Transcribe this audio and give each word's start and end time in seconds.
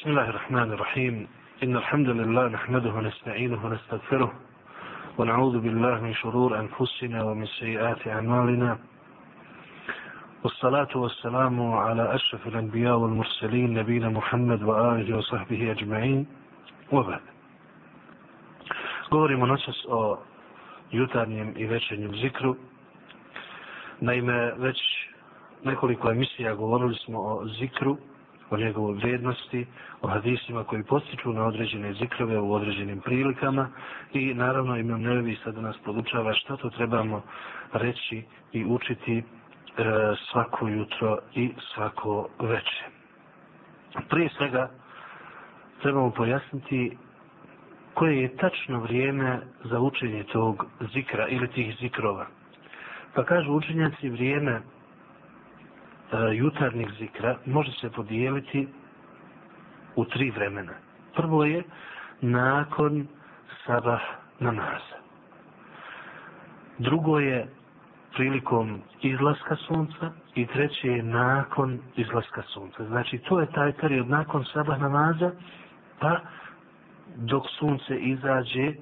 بسم 0.00 0.10
الله 0.10 0.28
الرحمن 0.30 0.72
الرحيم. 0.72 1.28
إن 1.62 1.76
الحمد 1.76 2.08
لله 2.08 2.48
نحمده 2.48 2.90
ونستعينه 2.90 3.66
ونستغفره 3.66 4.32
ونعوذ 5.18 5.58
بالله 5.60 6.00
من 6.00 6.14
شرور 6.14 6.60
أنفسنا 6.60 7.24
ومن 7.24 7.46
سيئات 7.46 8.08
أعمالنا. 8.08 8.78
والصلاة 10.44 10.96
والسلام 10.96 11.72
على 11.72 12.14
أشرف 12.14 12.46
الأنبياء 12.46 12.96
والمرسلين 12.96 13.74
نبينا 13.74 14.08
محمد 14.08 14.62
وآله 14.62 15.16
وصحبه 15.16 15.70
أجمعين. 15.70 16.26
وبعد. 16.92 17.20
Govorimo 19.10 19.46
noćas 19.46 19.84
o 19.88 20.18
jutarnjem 20.90 21.52
i 21.56 21.66
večernjem 21.66 22.16
zikru. 22.16 22.56
Naime, 24.00 24.52
već 24.56 24.78
nekoliko 25.64 26.10
emisija 26.10 26.54
govorili 26.54 26.94
smo 26.94 27.18
o 27.18 27.46
zikru, 27.46 27.96
o 28.50 28.56
njegovoj 28.56 28.94
vrijednosti, 28.94 29.66
o 30.02 30.08
hadisima 30.08 30.64
koji 30.64 30.82
postiču 30.82 31.32
na 31.32 31.44
određene 31.44 31.92
zikrove 31.92 32.38
u 32.40 32.52
određenim 32.52 33.00
prilikama 33.00 33.68
i 34.12 34.34
naravno 34.34 34.76
imam 34.76 35.02
nevi 35.02 35.38
sada 35.44 35.60
nas 35.60 35.76
podučava 35.84 36.34
šta 36.34 36.56
to 36.56 36.70
trebamo 36.70 37.22
reći 37.72 38.22
i 38.52 38.64
učiti 38.64 39.18
e, 39.18 39.22
svako 40.30 40.68
jutro 40.68 41.18
i 41.34 41.50
svako 41.74 42.28
veče. 42.40 42.84
Prije 44.08 44.28
svega 44.36 44.70
trebamo 45.82 46.10
pojasniti 46.10 46.96
koje 47.94 48.22
je 48.22 48.36
tačno 48.36 48.80
vrijeme 48.80 49.40
za 49.64 49.80
učenje 49.80 50.24
tog 50.24 50.66
zikra 50.92 51.28
ili 51.28 51.48
tih 51.48 51.76
zikrova. 51.80 52.26
Pa 53.14 53.24
kažu 53.24 53.52
učenjaci 53.52 54.08
vrijeme 54.08 54.60
E, 56.12 56.36
jutarnjeg 56.36 56.88
zikra 56.98 57.36
može 57.46 57.72
se 57.72 57.90
podijeliti 57.90 58.68
u 59.96 60.04
tri 60.04 60.30
vremena. 60.30 60.72
Prvo 61.14 61.44
je 61.44 61.62
nakon 62.20 63.06
sabah 63.66 64.00
namaza. 64.38 64.96
Drugo 66.78 67.18
je 67.18 67.48
prilikom 68.14 68.80
izlaska 69.02 69.56
sunca 69.56 70.10
i 70.34 70.46
treće 70.46 70.88
je 70.88 71.02
nakon 71.02 71.78
izlaska 71.96 72.42
sunca. 72.42 72.84
Znači 72.84 73.18
to 73.18 73.40
je 73.40 73.52
taj 73.52 73.72
period 73.72 74.08
nakon 74.08 74.44
sabah 74.44 74.80
namaza 74.80 75.30
pa 75.98 76.20
dok 77.16 77.42
sunce 77.58 77.96
izađe 77.96 78.72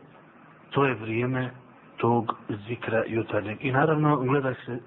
to 0.71 0.85
je 0.85 0.95
vrijeme 0.95 1.51
tog 1.97 2.37
zikra 2.69 3.03
jutarnjeg. 3.07 3.65
I 3.65 3.73
naravno 3.73 4.17
gleda 4.17 4.55
se 4.55 4.81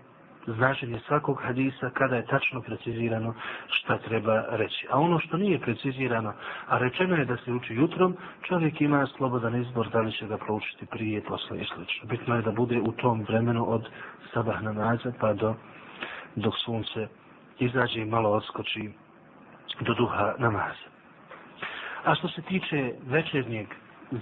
značenje 0.47 0.99
svakog 1.07 1.41
hadisa 1.43 1.89
kada 1.89 2.15
je 2.15 2.25
tačno 2.25 2.61
precizirano 2.61 3.33
šta 3.67 3.97
treba 3.97 4.43
reći. 4.49 4.87
A 4.91 4.99
ono 4.99 5.19
što 5.19 5.37
nije 5.37 5.59
precizirano, 5.59 6.33
a 6.67 6.77
rečeno 6.77 7.15
je 7.15 7.25
da 7.25 7.37
se 7.37 7.51
uči 7.51 7.73
jutrom, 7.73 8.15
čovjek 8.47 8.81
ima 8.81 9.07
slobodan 9.17 9.61
izbor 9.61 9.89
da 9.89 9.99
li 9.99 10.11
će 10.11 10.27
ga 10.27 10.37
proučiti 10.37 10.85
prije, 10.85 11.21
posle 11.23 11.57
i 11.57 11.65
slično. 11.65 12.07
Bitno 12.09 12.35
je 12.35 12.41
da 12.41 12.51
bude 12.51 12.79
u 12.81 12.91
tom 12.91 13.21
vremenu 13.27 13.65
od 13.69 13.87
sabah 14.33 14.61
namaza 14.63 15.11
pa 15.19 15.33
do 15.33 15.55
dok 16.35 16.53
sunce 16.65 17.07
izađe 17.59 18.01
i 18.01 18.05
malo 18.05 18.29
odskoči 18.29 18.91
do 19.79 19.93
duha 19.93 20.33
namaza. 20.37 20.87
A 22.05 22.15
što 22.15 22.27
se 22.27 22.41
tiče 22.41 22.93
večernjeg 23.07 23.67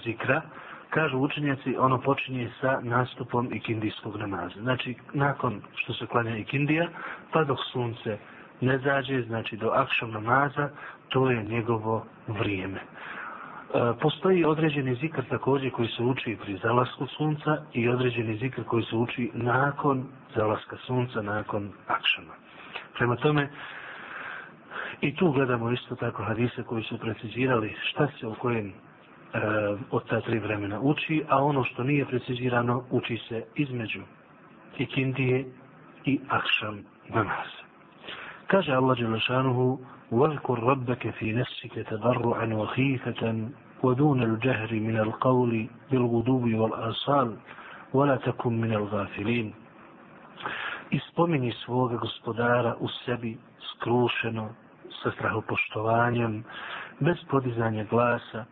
zikra, 0.03 0.41
kažu 0.89 1.17
učenjaci, 1.17 1.75
ono 1.77 2.01
počinje 2.01 2.49
sa 2.61 2.79
nastupom 2.83 3.53
ikindijskog 3.53 4.15
namaza. 4.15 4.61
Znači, 4.61 4.95
nakon 5.13 5.61
što 5.75 5.93
se 5.93 6.05
klanja 6.05 6.37
ikindija, 6.37 6.87
pa 7.31 7.43
dok 7.43 7.57
sunce 7.71 8.17
ne 8.61 8.77
zađe, 8.77 9.21
znači 9.21 9.57
do 9.57 9.67
akšam 9.67 10.11
namaza, 10.11 10.69
to 11.09 11.31
je 11.31 11.43
njegovo 11.43 12.05
vrijeme. 12.27 12.79
E, 12.79 12.83
postoji 14.01 14.45
određeni 14.45 14.95
zikr 14.95 15.21
također 15.29 15.71
koji 15.71 15.87
se 15.87 16.03
uči 16.03 16.37
pri 16.41 16.57
zalasku 16.57 17.07
sunca 17.07 17.57
i 17.73 17.89
određeni 17.89 18.37
zikr 18.37 18.63
koji 18.63 18.83
se 18.83 18.95
uči 18.95 19.31
nakon 19.33 20.07
zalaska 20.35 20.77
sunca, 20.85 21.21
nakon 21.21 21.71
akšama. 21.87 22.33
Prema 22.97 23.15
tome, 23.15 23.49
i 25.01 25.15
tu 25.15 25.31
gledamo 25.31 25.71
isto 25.71 25.95
tako 25.95 26.23
hadise 26.23 26.63
koji 26.63 26.83
su 26.83 26.97
precizirali 26.97 27.75
šta 27.81 28.07
se 28.19 28.27
u 28.27 28.33
kojem 28.33 28.73
e, 29.34 29.38
od 29.90 30.08
ta 30.08 30.20
tri 30.20 30.38
vremena 30.38 30.80
uči, 30.80 31.24
a 31.28 31.44
ono 31.44 31.64
što 31.64 31.84
nije 31.84 32.06
precizirano 32.06 32.84
uči 32.90 33.16
se 33.28 33.44
između 33.54 34.02
ikindije 34.78 35.44
i 36.04 36.20
akšam 36.28 36.84
namaz. 37.08 37.48
Kaže 38.46 38.72
Allah 38.72 38.98
Đelešanuhu 38.98 39.78
وَذْكُرْ 40.12 40.58
رَبَّكَ 40.72 41.10
فِي 41.18 41.32
نَفْسِكَ 41.32 41.74
تَضَرُّعًا 41.90 42.46
وَخِيفَةً 42.54 43.22
وَدُونَ 43.82 44.22
الْجَهْرِ 44.22 44.70
مِنَ 44.72 44.96
الْقَوْلِ 45.06 45.68
بِالْغُدُوبِ 45.90 46.44
وَالْأَصَالِ 46.54 47.28
وَلَا 47.94 48.16
تَكُمْ 48.16 48.52
مِنَ 48.52 48.72
الْغَافِلِينَ 48.72 49.52
Ispomini 50.90 51.52
svoga 51.52 51.96
gospodara 51.96 52.76
u 52.80 52.88
sebi 52.88 53.38
skrušeno 53.70 54.48
sa 55.02 55.10
strahopoštovanjem, 55.10 56.44
bez 57.00 57.16
podizanja 57.30 57.84
glasa, 57.84 58.44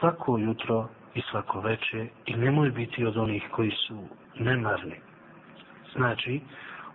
svako 0.00 0.38
jutro 0.38 0.88
i 1.14 1.22
svako 1.30 1.60
veče 1.60 2.06
i 2.26 2.36
nemoj 2.36 2.70
biti 2.70 3.04
od 3.04 3.16
onih 3.16 3.48
koji 3.50 3.70
su 3.70 3.98
nemarni. 4.38 4.96
Znači, 5.96 6.40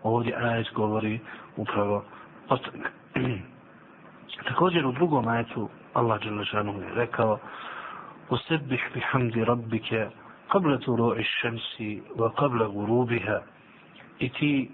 ovdje 0.04 0.36
ajet 0.36 0.68
govori 0.74 1.20
upravo 1.58 2.04
o 2.50 2.58
tome. 2.58 2.90
Također 4.48 4.86
u 4.86 4.92
drugom 4.92 5.28
ajetu 5.28 5.70
Allah 5.94 6.22
Đelešanu 6.24 6.82
je 6.82 6.94
rekao 6.96 7.40
Usebbih 8.30 8.90
bihamdi 8.94 9.46
rabbike 9.46 10.08
qabla 10.52 10.78
turu'i 10.84 11.24
šemsi 11.24 12.02
wa 12.16 12.30
qabla 12.36 12.68
gurubiha 12.68 13.40
i 14.20 14.30
ti 14.30 14.72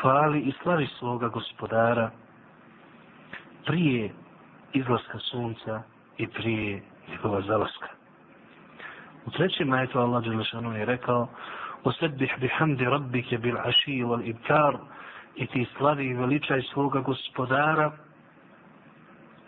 hvali 0.00 0.40
i 0.40 0.52
slavi 0.62 0.86
svoga 0.98 1.28
gospodara 1.28 2.10
prije 3.66 4.10
izlaska 4.72 5.18
sunca 5.18 5.82
i 6.18 6.26
prije 6.26 6.82
njegova 7.12 7.40
zalaska. 7.40 7.88
U 9.26 9.30
trećem 9.30 9.68
majetu 9.68 9.98
Allah 9.98 10.24
Đelešanu 10.24 10.76
je 10.76 10.84
rekao 10.84 11.28
Osedbih 11.84 12.34
bihamdi 12.40 12.84
rabbike 12.84 13.38
bil 13.38 13.58
aši 13.58 13.90
wal 13.90 14.28
ibkar 14.28 14.76
i 15.36 15.46
ti 15.46 15.66
slavi 15.76 16.06
i 16.06 16.14
veličaj 16.14 16.62
svoga 16.62 17.00
gospodara 17.00 17.92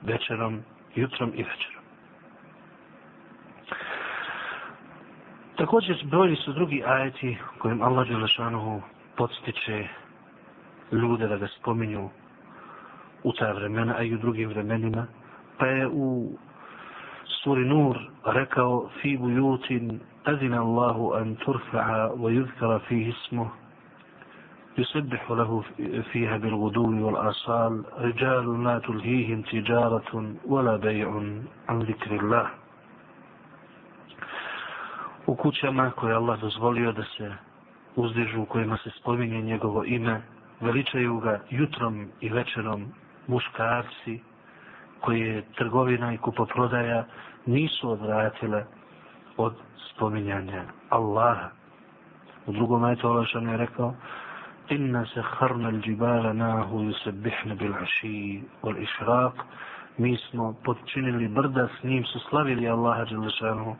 večerom, 0.03 0.62
jutrom 0.94 1.28
i 1.34 1.42
večerom. 1.42 1.84
Također 5.56 5.97
brojni 6.04 6.36
su 6.36 6.53
drugi 6.53 6.82
ajeti 6.86 7.38
kojim 7.58 7.82
Allah 7.82 8.08
Đelešanu 8.08 8.82
podstiče 9.16 9.88
ljude 10.92 11.28
da 11.28 11.36
ga 11.36 11.47
spominju 11.60 12.10
u 13.22 13.32
ta 13.32 13.53
vremena, 13.53 13.94
a 13.98 14.03
i 14.03 14.14
u 14.14 14.19
drugim 14.19 14.48
vremenima, 14.48 15.06
pa 15.58 15.66
je 15.66 15.88
u 15.88 16.38
suri 17.44 17.66
Nur 17.66 17.95
rekao 18.25 18.90
fi 19.01 19.17
bujutin 19.17 20.00
azina 20.25 20.62
Allahu 20.62 21.13
an 21.13 21.35
turfa'a 21.35 22.12
wa 22.17 22.31
yuzkara 22.31 22.79
fihi 22.79 23.09
ismuh 23.09 23.47
يسبح 24.79 25.31
له 25.31 25.63
فيها 26.12 26.38
بالغدو 26.38 27.06
والآصال 27.06 27.84
رجال 28.00 28.63
لا 28.63 28.79
تلهيهم 28.79 29.41
تجارة 29.41 30.12
ولا 30.45 30.75
بيع 30.78 31.09
عن 31.69 31.79
ذكر 31.79 32.12
الله 32.16 32.47
u 35.28 35.35
kućama 35.35 35.91
koje 35.91 36.13
Allah 36.16 36.41
dozvolio 36.41 36.91
da 36.91 37.03
se 37.03 37.31
uzdižu 37.95 38.41
u 38.41 38.45
kojima 38.45 38.78
se 38.78 38.90
spominje 38.90 39.41
njegovo 39.41 39.84
ime, 39.85 40.22
veličaju 40.62 41.19
ga 41.19 41.40
jutrom 41.50 42.07
i 42.22 42.29
večerom 42.29 42.85
muškarci 43.28 44.19
koje 45.04 45.34
je 45.34 45.42
trgovina 45.56 46.12
i 46.15 46.18
kupoprodaja 46.18 47.04
nisu 47.47 47.91
odvratile 47.91 48.65
od 49.36 49.54
spominjanja 49.91 50.62
Allaha. 50.91 51.48
U 52.47 52.53
drugom 52.53 52.80
majtu 52.80 53.09
Allah 53.09 53.27
je 53.53 53.56
rekao 53.56 53.95
Inna 54.68 55.06
se 55.06 55.22
harna 55.22 55.68
l'đibala 55.68 56.33
nahu 56.33 56.78
yusebihna 56.78 57.54
bil 57.59 57.74
aši 57.83 58.42
wal 58.62 58.77
išraq 58.80 59.33
Mi 59.98 60.16
smo 60.16 60.54
podčinili 60.65 61.28
brda, 61.28 61.68
s 61.68 61.83
njim 61.84 62.04
su 62.04 62.18
slavili 62.18 62.68
Allaha 62.68 63.04
Đelešanu 63.04 63.77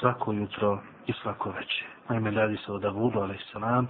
svako 0.00 0.32
jutro 0.32 0.78
i 1.06 1.12
svako 1.12 1.50
večer. 1.50 1.86
Naime, 2.08 2.30
radi 2.30 2.56
se 2.56 2.72
o 2.72 2.78
Davudu, 2.78 3.20
alaih 3.20 3.40
salam, 3.52 3.88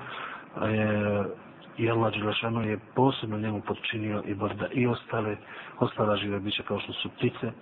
i 1.79 1.91
Allah 1.91 2.13
Đelešanu 2.13 2.63
je 2.63 2.79
posebno 2.95 3.39
njemu 3.39 3.61
podčinio 3.61 4.23
i 4.27 4.35
brda 4.35 4.69
i 4.73 4.87
ostale, 4.87 5.37
ostala 5.79 6.17
žive 6.17 6.41
biće 6.41 6.63
kao 6.63 6.81
što 6.81 6.93
su 6.93 7.09
ptice, 7.09 7.53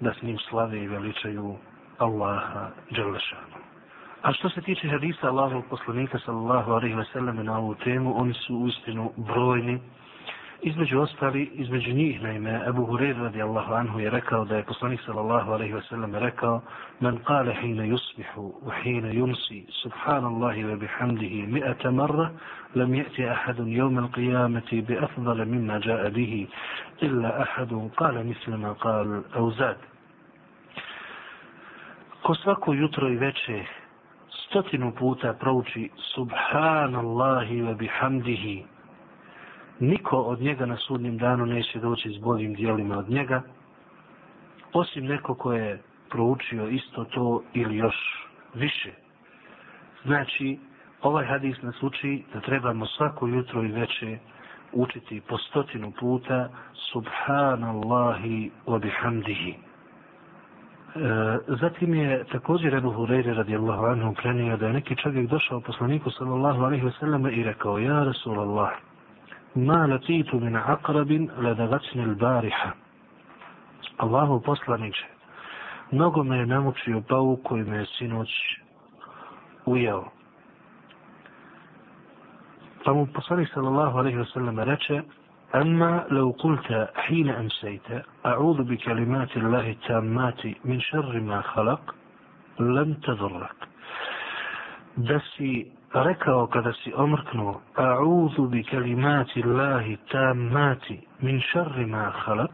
da 0.00 0.14
s 0.14 0.22
njim 0.22 0.38
slave 0.48 0.82
i 0.82 0.88
veličaju 0.88 1.56
Allaha 1.98 2.70
Đelešanu. 2.90 3.62
A 4.22 4.32
što 4.32 4.48
se 4.48 4.60
tiče 4.60 4.88
hadisa 4.88 5.28
Allahovog 5.28 5.64
poslanika 5.70 6.18
sallallahu 6.18 6.72
alaihi 6.72 6.94
ve 6.94 7.04
selleme 7.12 7.44
na 7.44 7.58
ovu 7.58 7.74
temu, 7.74 8.20
oni 8.20 8.34
su 8.34 8.56
uistinu 8.56 9.12
brojni 9.16 9.80
Između 10.64 11.00
ostali, 11.00 11.50
između 11.54 11.92
njih, 11.92 12.22
naime, 12.22 12.60
Abu 12.66 12.86
Hureyre 12.86 13.22
radijallahu 13.22 13.72
anhu 13.74 14.00
je 14.00 14.10
rekao 14.10 14.44
da 14.44 14.56
je 14.56 14.62
poslanik 14.62 15.00
sallallahu 15.06 15.52
alaihi 15.52 15.74
wasallam 15.74 16.18
rekao 16.18 16.60
Man 17.00 17.18
kale 17.24 17.54
hine 17.54 17.88
yusbihu 17.88 18.40
u 18.40 18.70
hine 18.82 19.14
yumsi 19.14 19.64
subhanallahi 19.82 20.64
ve 20.64 20.76
bihamdihi 20.76 21.46
mi'ata 21.46 21.90
marra 21.90 22.30
lam 22.74 22.94
je'ti 22.94 23.26
ahadun 23.30 23.68
jevme 23.68 24.00
l'qiyameti 24.00 24.86
bi 24.86 24.98
afdale 24.98 25.44
mimma 25.44 25.80
ja'a 25.84 26.10
bihi 26.10 26.46
illa 27.00 27.28
ahadun 27.28 27.90
kale 27.90 28.24
mislima 28.24 28.74
kal 28.74 29.22
auzad. 29.34 29.76
Ko 32.22 32.34
svako 32.34 32.72
jutro 32.74 33.08
i 33.08 33.16
veče 33.16 33.64
stotinu 34.30 34.92
puta 34.94 35.32
prouči 35.32 35.90
subhanallahi 36.14 37.62
ve 37.62 37.74
bihamdihi 37.74 38.71
niko 39.82 40.16
od 40.16 40.40
njega 40.40 40.66
na 40.66 40.76
sudnjem 40.76 41.18
danu 41.18 41.46
neće 41.46 41.78
doći 41.78 42.10
s 42.10 42.18
boljim 42.18 42.54
dijelima 42.54 42.98
od 42.98 43.10
njega, 43.10 43.42
osim 44.72 45.04
neko 45.04 45.34
ko 45.34 45.52
je 45.52 45.82
proučio 46.10 46.68
isto 46.68 47.04
to 47.04 47.42
ili 47.54 47.76
još 47.76 48.26
više. 48.54 48.92
Znači, 50.04 50.58
ovaj 51.02 51.26
hadis 51.26 51.62
nas 51.62 51.82
uči 51.82 52.24
da 52.34 52.40
trebamo 52.40 52.86
svako 52.86 53.26
jutro 53.26 53.62
i 53.62 53.72
veče 53.72 54.18
učiti 54.72 55.20
po 55.28 55.38
stotinu 55.38 55.92
puta 56.00 56.48
Subhanallahi 56.92 58.50
wa 58.66 58.78
bihamdihi. 58.80 59.50
E, 59.50 59.58
zatim 61.60 61.94
je 61.94 62.24
također 62.24 62.74
Ebu 62.74 62.90
Hureyre 62.92 63.34
radijallahu 63.34 63.84
anhu 63.84 64.14
prenio 64.14 64.56
da 64.56 64.66
je 64.66 64.72
neki 64.72 64.96
čovjek 64.96 65.30
došao 65.30 65.60
poslaniku 65.60 66.10
sallallahu 66.10 66.62
alaihi 66.62 66.84
wa 66.84 66.98
sallam 67.00 67.26
i 67.26 67.42
rekao 67.42 67.78
Ja 67.78 68.04
Rasulallah, 68.04 68.70
ma 69.54 69.86
latitu 69.86 70.40
min 70.40 70.56
akrabin 70.56 71.30
ladagacni 71.38 72.02
l-bariha. 72.02 72.70
Allahu 73.98 74.40
poslaniče, 74.42 75.06
mnogo 75.92 76.22
me 76.24 76.36
je 76.38 76.46
namučio 76.46 77.00
pauk 77.08 77.40
koji 77.42 77.64
me 77.64 77.76
je 77.76 77.86
sinoć 77.86 78.28
ujeo. 79.66 80.04
Pa 82.84 82.92
mu 82.92 83.06
poslanik 83.06 83.48
sallallahu 83.54 83.98
alaihi 83.98 84.18
wa 84.18 84.26
sallam 84.34 84.58
reče, 84.58 85.02
أما 85.54 86.06
لو 86.10 86.30
قلت 86.38 86.88
حين 86.96 87.28
أمسيت 87.30 87.88
أعوذ 88.26 88.62
بكلمات 88.62 89.36
الله 89.36 89.70
التامات 89.70 90.40
من 90.64 90.80
شر 90.80 91.20
ما 91.20 91.40
خلق 91.40 91.94
لم 92.60 92.94
تضرك 92.94 93.56
دسي 94.96 95.72
Pa 95.92 96.02
rekao 96.02 96.46
kada 96.46 96.72
si 96.72 96.92
omrknuo 96.96 97.60
a'udhu 97.76 98.48
bi 98.48 98.64
kalimati 98.64 99.42
Allahi 99.42 99.96
tamati 100.10 101.00
min 101.20 101.40
šarri 101.40 101.86
ma 101.86 102.10
halak 102.10 102.50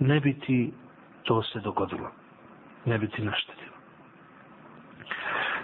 ne 0.00 0.20
bi 0.20 0.32
ti 0.40 0.72
to 1.22 1.42
se 1.42 1.60
dogodilo 1.60 2.10
ne 2.84 2.98
bi 2.98 3.08
ti 3.08 3.22
naštetilo. 3.22 3.74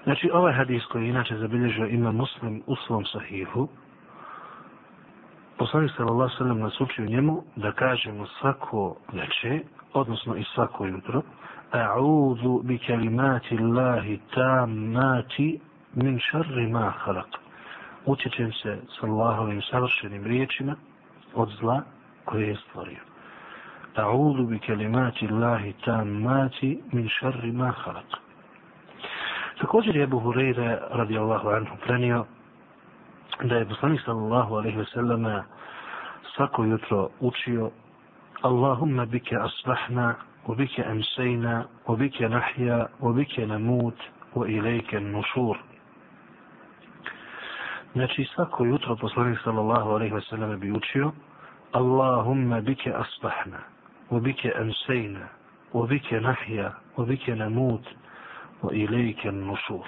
Znači 0.05 0.31
ovaj 0.33 0.53
hadis 0.53 0.85
koji 0.87 1.09
inače 1.09 1.37
zabilježio 1.37 1.87
ima 1.87 2.13
muslim 2.13 2.63
u 2.67 2.77
svom 2.77 3.05
sahihu 3.05 3.69
poslanik 5.59 5.91
sallallahu 5.97 6.37
sallam 6.39 6.59
nas 6.59 6.81
učio 6.81 7.05
njemu 7.05 7.43
da 7.57 7.73
kažemo 7.73 8.27
svako 8.27 8.97
veče 9.13 9.61
odnosno 9.93 10.37
i 10.37 10.45
svako 10.55 10.87
jutro 10.87 11.23
a'udhu 11.73 12.63
bi 12.63 12.79
kalimati 12.79 13.59
Allahi 13.59 14.21
tamati 14.35 15.61
min 15.94 16.20
šarri 16.20 16.68
ma 16.68 16.90
halak. 16.98 17.28
Učećem 18.06 18.52
se 18.54 18.78
s 19.00 19.04
Allahovim 19.04 19.62
savršenim 19.62 20.24
riječima 20.24 20.76
od 21.34 21.50
zla 21.60 21.82
koje 22.26 22.48
je 22.48 22.56
stvorio. 22.56 23.00
A'udhu 23.96 24.48
bi 24.48 24.60
kelimati 24.60 25.28
Allahi 25.28 25.74
tammati 25.86 26.82
min 26.92 27.10
šarri 27.10 27.52
ma 27.52 27.72
halak. 27.72 28.06
Također 29.62 29.96
je 29.96 30.04
Abu 30.04 30.20
Hureyre 30.20 30.78
radijallahu 30.90 31.50
anhu 31.50 31.76
prenio 31.86 32.26
da 33.44 33.56
je 33.56 33.70
poslanik 33.70 34.02
sallallahu 34.06 34.56
alaihi 34.56 34.78
ve 34.78 34.86
selleme 34.86 35.44
svako 36.36 36.64
jutro 36.64 37.10
učio 37.20 37.72
Allahumma 38.42 39.06
bike 39.06 39.36
asbahna 39.38 40.16
وبك 40.48 40.80
أمسينا 40.80 41.66
وبك 41.88 42.22
نحيا 42.22 42.88
وبك 43.02 43.40
نموت 43.40 43.98
وإليك 44.36 44.96
النشور 44.96 45.60
Znači 47.93 48.25
svako 48.35 48.65
jutro 48.65 48.97
poslanik 48.97 49.39
sallallahu 49.45 49.91
alejhi 49.91 50.15
ve 50.15 50.21
sellem 50.21 50.61
bi 50.61 50.73
učio 50.73 51.13
Allahumma 51.73 52.61
bike 52.61 52.93
asbahna 52.95 53.59
wa 54.11 54.21
bike 54.21 54.53
ansejna, 54.61 55.29
wa 55.73 55.87
bike 55.87 56.21
nahya 56.21 56.73
wa 56.97 57.07
bike 57.07 57.35
namut 57.35 57.87
wa 58.63 58.73
ilayka 58.75 59.31
nusur. 59.31 59.87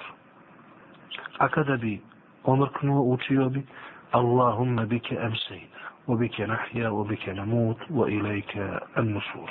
A 1.37 1.47
kada 1.49 1.77
bi 1.77 2.01
omrknuo 2.43 3.13
učio 3.13 3.49
bi 3.49 3.65
Allahumma 4.11 4.85
bike 4.85 5.15
amsayna 5.19 5.79
wa 6.07 6.17
bike 6.19 6.47
nahya 6.47 6.91
wa 6.91 7.07
bike 7.07 7.33
namut 7.33 7.77
wa 7.89 8.09
ilayka 8.09 8.79
nusur. 9.03 9.49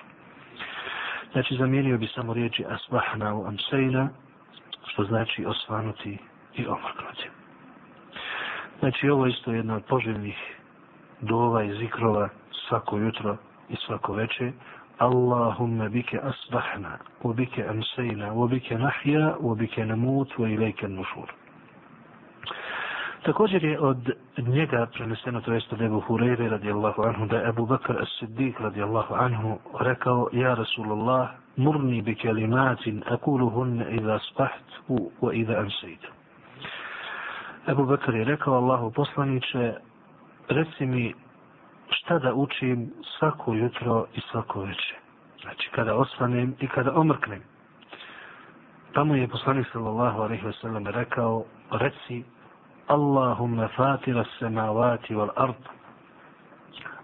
Znači 1.33 1.57
zamijenio 1.57 1.99
bi 1.99 2.07
samo 2.07 2.35
riječi 2.35 2.65
asbahna 2.69 3.35
u 3.35 3.45
amsayna 3.47 4.09
što 4.87 5.05
znači 5.05 5.45
osvanuti 5.47 6.19
i 6.55 6.67
omrknuti. 6.67 7.42
Znači 8.83 9.11
ovo 9.11 9.27
isto 9.27 9.53
jedna 9.53 9.77
od 9.77 9.85
poželjnih 9.85 10.37
dova 11.21 11.63
i 11.63 11.75
zikrova 11.79 12.29
svako 12.69 12.99
jutro 12.99 13.37
i 13.69 13.77
svako 13.87 14.13
veče. 14.13 14.53
Allahumma 14.99 15.89
bike 15.89 16.21
asbahna, 16.23 16.99
u 17.23 17.33
bike 17.33 17.67
amsejna, 17.69 18.33
u 18.33 18.49
bike 18.49 18.79
nahja, 18.79 19.37
u 19.39 19.55
bike 19.55 19.87
namut, 19.87 20.39
u 20.39 20.47
ilajke 20.47 20.89
nušur. 20.89 21.33
Također 23.23 23.65
je 23.65 23.81
od 23.81 24.11
njega 24.39 24.87
preneseno 24.93 25.41
to 25.41 25.53
jest 25.53 25.73
od 25.73 25.81
Ebu 25.81 26.03
Hureyre 26.09 26.49
radijallahu 26.49 27.03
anhu 27.03 27.27
da 27.27 27.37
je 27.37 27.49
Ebu 27.49 27.67
Bakr 27.67 27.93
as-Siddiq 27.93 28.63
radijallahu 28.63 29.15
anhu 29.15 29.59
rekao 29.81 30.29
Ja 30.33 30.55
Rasulullah 30.55 31.29
murni 31.57 32.03
bi 32.03 32.15
kelimatin 32.15 33.03
akuluhunne 33.07 33.87
iza 33.91 34.19
spaht 34.19 34.67
u 34.89 35.33
iza 35.33 35.59
amsejtu. 35.59 36.22
Ebu 37.68 37.86
Bekr 37.86 38.16
je 38.16 38.24
rekao 38.26 38.54
Allahu 38.54 38.92
poslaniče, 38.92 39.74
reci 40.50 40.86
mi 40.86 41.14
šta 41.90 42.20
da 42.20 42.34
učim 42.34 42.94
svako 43.18 43.54
jutro 43.54 44.06
i 44.16 44.22
svako 44.32 44.60
večer. 44.62 44.96
Znači 45.42 45.70
kada 45.76 45.96
osvanem 45.96 46.56
i 46.60 46.68
kada 46.68 46.94
omrknem. 46.96 47.42
Tamo 48.94 49.16
je 49.16 49.28
poslanik 49.28 49.68
sallallahu 49.74 50.22
alaihi 50.22 50.46
wa 50.46 50.62
sallam 50.62 50.88
rekao, 50.88 51.46
reci 51.72 52.24
Allahumma 52.88 53.68
fatira 53.68 54.24
samavati 54.40 55.16
wal 55.16 55.30
ard, 55.36 55.78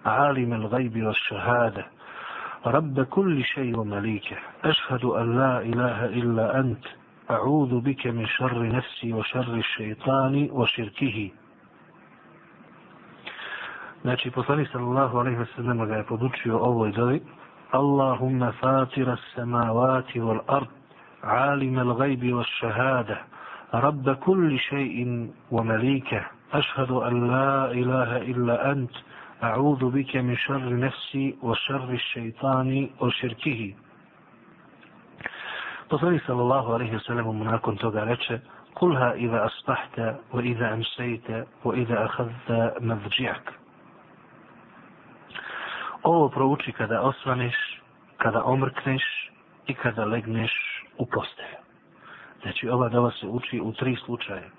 عالم 0.06 0.54
الغيب 0.54 1.04
والشهادة 1.04 1.86
رب 2.66 3.04
كل 3.04 3.44
شيء 3.44 3.80
ومليكه 3.80 4.38
أشهد 4.63 5.06
أن 5.06 5.38
لا 5.38 5.62
إله 5.62 6.06
إلا 6.06 6.60
أنت 6.60 6.86
أعوذ 7.31 7.81
بك 7.81 8.07
من 8.07 8.27
شر 8.27 8.63
نفسي 8.69 9.13
وشر 9.13 9.55
الشيطان 9.55 10.49
وشركه. 10.53 11.31
Znači, 14.03 14.31
poslanik 14.31 14.69
sallallahu 14.73 15.19
alaihi 15.19 15.39
wa 15.39 15.47
sallam 15.57 15.89
ga 15.89 15.97
je 15.97 16.05
podučio 16.05 16.59
ovoj 16.59 16.93
dovi 16.93 17.21
Allahumma 17.71 18.53
fatira 18.61 19.17
samavati 19.35 20.21
wal 20.21 20.41
ard 20.47 20.69
عالم 21.25 21.79
الغيب 21.79 22.33
والشهادة 22.35 23.19
رب 23.75 24.11
كل 24.15 24.59
شيء 24.59 25.29
ومليكه 25.51 26.27
أشهد 26.53 26.91
أن 26.91 27.31
لا 27.31 27.71
إله 27.71 28.17
إلا 28.17 28.73
أنت 28.73 28.91
أعوذ 29.43 29.91
بك 29.91 30.17
من 30.17 30.37
شر 30.37 30.77
نفسي 30.77 31.37
وشر 31.43 31.91
الشيطان 31.91 32.91
وشركه 33.01 33.75
Poslanik 35.88 36.23
sallallahu 36.26 36.73
alaihi 36.73 36.92
wa 36.92 37.00
sallam 37.07 37.37
mu 37.37 37.45
nakon 37.45 37.76
toga 37.76 38.04
reče 38.04 38.40
Kulha 38.75 39.14
iza 39.16 39.45
aspahta, 39.45 40.18
wa 40.33 40.42
iza 40.45 40.68
amsejta 40.68 41.45
wa 41.64 41.73
iza 41.75 41.97
ahadta 42.04 42.73
mavđijak. 42.80 43.52
Ovo 46.02 46.28
prouči 46.28 46.73
kada 46.73 47.00
osvaneš, 47.00 47.54
kada 48.18 48.42
omrkneš 48.45 49.02
i 49.66 49.75
kada 49.75 50.04
legneš 50.04 50.52
u 50.99 51.07
postelju. 51.07 51.59
Znači 52.42 52.68
ova 52.68 52.88
dova 52.88 53.11
se 53.11 53.26
uči 53.26 53.61
u 53.61 53.73
tri 53.73 53.97
slučaje. 54.04 54.50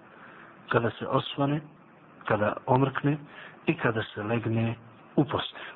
Kada 0.70 0.90
se 0.90 1.08
osvane, 1.08 1.62
kada 2.26 2.54
omrkne 2.66 3.18
i 3.66 3.74
kada 3.78 4.04
se 4.04 4.24
legne 4.24 4.76
u 5.16 5.24
postelju. 5.26 5.74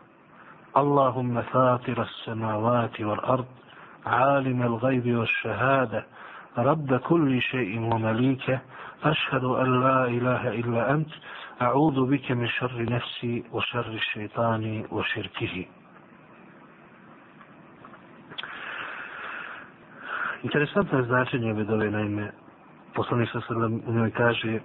Allahumma 0.74 1.43
fatira 1.51 2.05
samavati 2.25 3.03
wal 3.03 3.19
ard, 3.24 3.45
عالم 4.07 4.62
الغيب 4.62 5.17
والشهادة 5.17 6.05
رب 6.59 6.97
كل 6.97 7.43
شيء 7.43 7.81
ومليكه 7.81 8.61
أشهد 9.05 9.45
أن 9.45 9.81
لا 9.81 10.05
إله 10.05 10.49
إلا 10.49 10.90
أنت 10.90 11.11
A'udhu 11.61 12.07
bike 12.07 12.35
min 12.35 12.47
šarri 12.47 12.87
nefsi, 12.87 13.43
o 13.50 13.61
šarri 13.61 13.99
šeitani, 14.12 14.85
o 14.90 15.02
širkihi. 15.02 15.67
Interesantno 20.43 20.99
je 20.99 21.05
značenje 21.05 21.50
ove 21.52 21.64
dove, 21.64 21.90
naime, 21.90 22.31
poslanik 22.95 23.31
sa 23.33 23.40
sredom 23.40 23.83
u 23.87 23.93
njoj 23.93 24.11
kaže, 24.11 24.61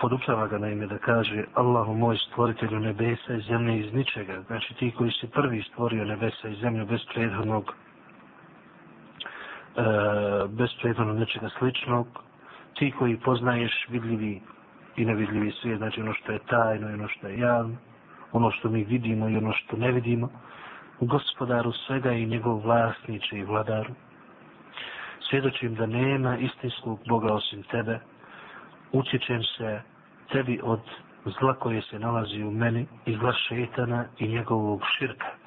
podučava 0.00 0.46
ga 0.46 0.58
naime 0.58 0.86
da 0.86 0.98
kaže 0.98 1.44
Allahu 1.54 1.94
moj 1.94 2.16
stvoritelju 2.16 2.80
nebesa 2.80 3.34
i 3.34 3.40
zemlje 3.40 3.78
iz 3.78 3.94
ničega. 3.94 4.42
Znači 4.46 4.74
ti 4.74 4.92
koji 4.98 5.10
si 5.10 5.30
prvi 5.30 5.62
stvorio 5.62 6.04
nebesa 6.04 6.48
i 6.48 6.60
zemlju 6.60 6.86
bez 6.86 7.00
prethodnog 7.14 7.64
e, 7.64 7.74
E, 9.75 9.83
bez 10.47 10.69
prethodnog 10.81 11.17
nečega 11.17 11.49
sličnog. 11.57 12.07
Ti 12.75 12.91
koji 12.99 13.17
poznaješ 13.17 13.87
vidljivi 13.89 14.41
i 14.95 15.05
nevidljivi 15.05 15.51
svijet, 15.51 15.77
znači 15.77 16.01
ono 16.01 16.13
što 16.13 16.31
je 16.31 16.39
tajno 16.39 16.89
i 16.89 16.93
ono 16.93 17.07
što 17.07 17.27
je 17.27 17.39
javno, 17.39 17.75
ono 18.31 18.51
što 18.51 18.69
mi 18.69 18.83
vidimo 18.83 19.29
i 19.29 19.37
ono 19.37 19.53
što 19.53 19.77
ne 19.77 19.91
vidimo, 19.91 20.29
gospodaru 20.99 21.71
svega 21.71 22.11
i 22.11 22.25
njegov 22.25 22.59
vlasniče 22.59 23.37
i 23.37 23.43
vladaru. 23.43 23.93
Svjedočim 25.29 25.75
da 25.75 25.85
nema 25.85 26.37
istinskog 26.37 26.99
Boga 27.07 27.33
osim 27.33 27.63
tebe, 27.63 27.99
utječem 28.91 29.43
se 29.43 29.81
tebi 30.31 30.59
od 30.63 30.81
zla 31.39 31.53
koje 31.53 31.81
se 31.81 31.99
nalazi 31.99 32.43
u 32.43 32.51
meni 32.51 32.85
i 33.05 33.17
zla 33.17 33.33
šetana 33.33 34.05
i 34.19 34.27
njegovog 34.27 34.81
širka. 34.97 35.42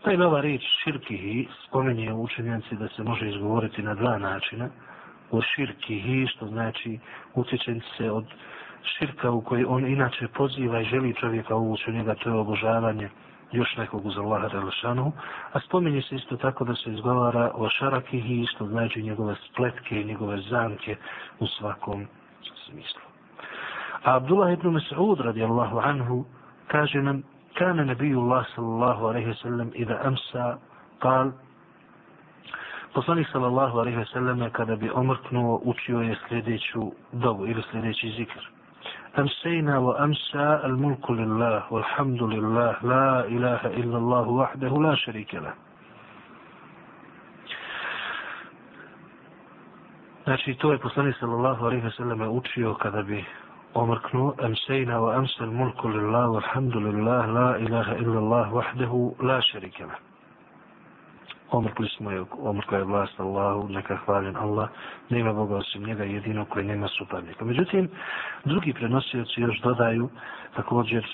Pa 0.00 0.04
Taj 0.04 0.22
ova 0.22 0.40
riječ 0.40 0.62
širkihi 0.84 1.48
spomenje 1.68 2.12
učenjanci 2.12 2.76
da 2.76 2.88
se 2.88 3.02
može 3.02 3.28
izgovoriti 3.28 3.82
na 3.82 3.94
dva 3.94 4.18
načina. 4.18 4.68
O 5.30 5.42
širkihi, 5.42 6.26
što 6.26 6.46
znači 6.46 6.98
utječen 7.34 7.80
se 7.96 8.10
od 8.10 8.24
širka 8.82 9.30
u 9.30 9.40
koji 9.40 9.64
on 9.64 9.86
inače 9.86 10.28
poziva 10.28 10.80
i 10.80 10.84
želi 10.84 11.14
čovjeka 11.14 11.56
uvući 11.56 11.90
u 11.90 11.92
njega, 11.92 12.14
to 12.14 12.30
je 12.30 12.34
obožavanje 12.34 13.08
još 13.52 13.76
nekog 13.76 14.06
uz 14.06 14.18
Allaha 14.18 14.48
Relšanu, 14.48 15.12
a 15.52 15.60
spominje 15.60 16.02
se 16.02 16.16
isto 16.16 16.36
tako 16.36 16.64
da 16.64 16.74
se 16.74 16.92
izgovara 16.92 17.50
o 17.54 17.68
šarakihi, 17.68 18.46
što 18.46 18.66
znači 18.66 19.02
njegove 19.02 19.34
spletke 19.50 20.00
i 20.00 20.04
njegove 20.04 20.40
zamke 20.40 20.96
u 21.38 21.46
svakom 21.46 22.06
smislu. 22.66 23.00
A 24.04 24.16
Abdullah 24.16 24.52
ibn 24.52 24.68
Mas'ud 24.68 25.20
radijallahu 25.20 25.78
anhu 25.78 26.24
kaže 26.66 27.02
nam 27.02 27.22
كان 27.60 27.76
نبي 27.86 28.12
الله 28.12 28.42
صلى 28.56 28.66
الله 28.66 29.08
عليه 29.08 29.26
وسلم 29.28 29.70
إذا 29.74 30.08
أمسى 30.08 30.56
قال 31.00 31.32
Poslanik 32.94 33.28
sallallahu 33.30 33.78
alejhi 33.80 33.98
ve 33.98 34.04
selleme 34.04 34.50
kada 34.52 34.76
bi 34.80 34.90
omrknuo 34.90 35.60
učio 35.64 36.00
je 36.00 36.16
sljedeću 36.28 36.92
dovu 37.12 37.46
ili 37.46 37.62
sljedeći 37.70 38.10
zikr. 38.10 38.40
Amsayna 39.16 39.78
wa 39.78 39.94
amsa 40.02 40.60
al-mulku 40.64 41.12
lillah 41.14 41.70
walhamdulillah 41.72 42.84
la 42.84 43.24
ilaha 43.28 43.68
illa 43.70 43.96
Allah 43.98 44.26
wahdahu 44.28 44.82
la 44.82 44.96
sharika 44.96 45.40
lah. 45.40 45.52
Znači 50.24 50.54
to 50.54 50.72
je 50.72 50.78
poslanik 50.78 51.16
sallallahu 51.20 51.64
alejhi 51.66 51.84
ve 51.84 51.90
selleme 51.90 52.28
učio 52.28 52.74
kada 52.74 53.02
bi 53.02 53.24
omrknuo 53.74 54.34
Amsejna 54.38 55.00
wa 55.00 55.14
amsal 55.14 55.50
mulku 55.50 55.88
lillah 55.88 56.26
walhamdulillah 56.30 57.26
la 57.28 57.58
ilaha 57.58 57.94
illallah 57.96 58.52
wahdehu 58.52 59.14
la 59.22 59.40
šerike 59.42 59.84
lah. 59.86 59.98
Omrkli 61.50 61.88
smo 61.96 62.10
je, 62.10 62.24
omrkla 62.38 62.78
je 62.78 62.84
vlast 62.84 63.20
Allahu, 63.20 63.68
neka 63.68 63.96
hvaljen 64.06 64.36
Allah, 64.36 64.68
nema 65.10 65.32
Boga 65.32 65.56
osim 65.56 65.82
njega 65.82 66.04
jedino 66.04 66.44
koji 66.44 66.64
nema 66.64 66.88
suparnika. 66.88 67.44
Međutim, 67.44 67.88
drugi 68.44 68.72
prenosioci 68.72 69.40
još 69.40 69.60
dodaju 69.60 70.08
također 70.56 71.06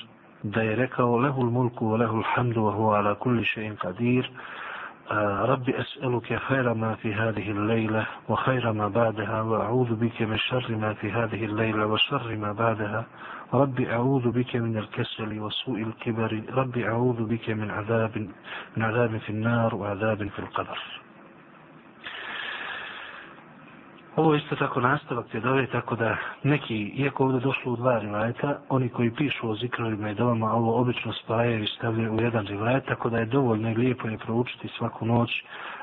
da 0.42 0.62
je 0.62 0.76
rekao 0.76 1.16
lehul 1.16 1.50
mulku 1.50 1.86
wa 1.86 1.98
lehul 1.98 2.22
hamdu 2.34 2.60
wa 2.60 2.72
huwa 2.76 2.98
ala 2.98 3.14
kulli 3.14 3.42
še'in 3.44 3.76
qadir, 3.76 4.25
ربي 5.44 5.80
أسألك 5.80 6.38
خير 6.38 6.75
ما 6.75 6.94
في 6.94 7.14
هذه 7.14 7.50
الليلة 7.50 8.06
وخير 8.28 8.72
ما 8.72 8.88
بعدها 8.88 9.42
وأعوذ 9.42 9.94
بك 9.94 10.22
من 10.22 10.38
شر 10.38 10.76
ما 10.76 10.94
في 10.94 11.12
هذه 11.12 11.44
الليلة 11.44 11.86
وشر 11.86 12.36
ما 12.36 12.52
بعدها. 12.52 13.04
ربي 13.54 13.92
أعوذ 13.92 14.30
بك 14.30 14.56
من 14.56 14.78
الكسل 14.78 15.40
وسوء 15.40 15.82
الكبر. 15.82 16.42
ربي 16.52 16.88
أعوذ 16.88 17.25
بك 17.25 17.50
من 17.50 17.70
عذاب 17.70 18.30
من 18.76 18.82
عذاب 18.82 19.18
في 19.18 19.30
النار 19.30 19.75
وعذاب 19.75 20.28
في 20.28 20.38
القبر. 20.38 20.78
Ovo 24.16 24.35
je 24.35 24.38
isto 24.38 24.56
tako 24.56 24.80
nastavak 24.80 25.26
te 25.32 25.40
dove, 25.40 25.66
tako 25.66 25.96
da 25.96 26.16
neki, 26.42 26.76
iako 26.76 27.25
ovdje 27.25 27.40
došlo 27.40 27.73
u 27.73 27.76
dva 27.76 27.99
rivajeta, 27.99 28.58
oni 28.68 28.88
koji 28.88 29.14
pišu 29.14 29.50
o 29.50 29.54
zikrovima 29.54 30.11
i 30.11 30.14
dovama, 30.14 30.52
ovo 30.52 30.80
obično 30.80 31.12
spajaju 31.12 31.64
i 31.64 31.66
stavljaju 31.66 32.12
u 32.14 32.20
jedan 32.20 32.46
rivajet, 32.46 32.85
tako 32.85 33.11
da 33.11 33.18
je 33.18 33.26
dovoljno 33.26 33.70
i 33.70 33.75
lijepo 33.75 34.08
je 34.08 34.18
proučiti 34.18 34.68
svaku 34.78 35.06
noć. 35.06 35.30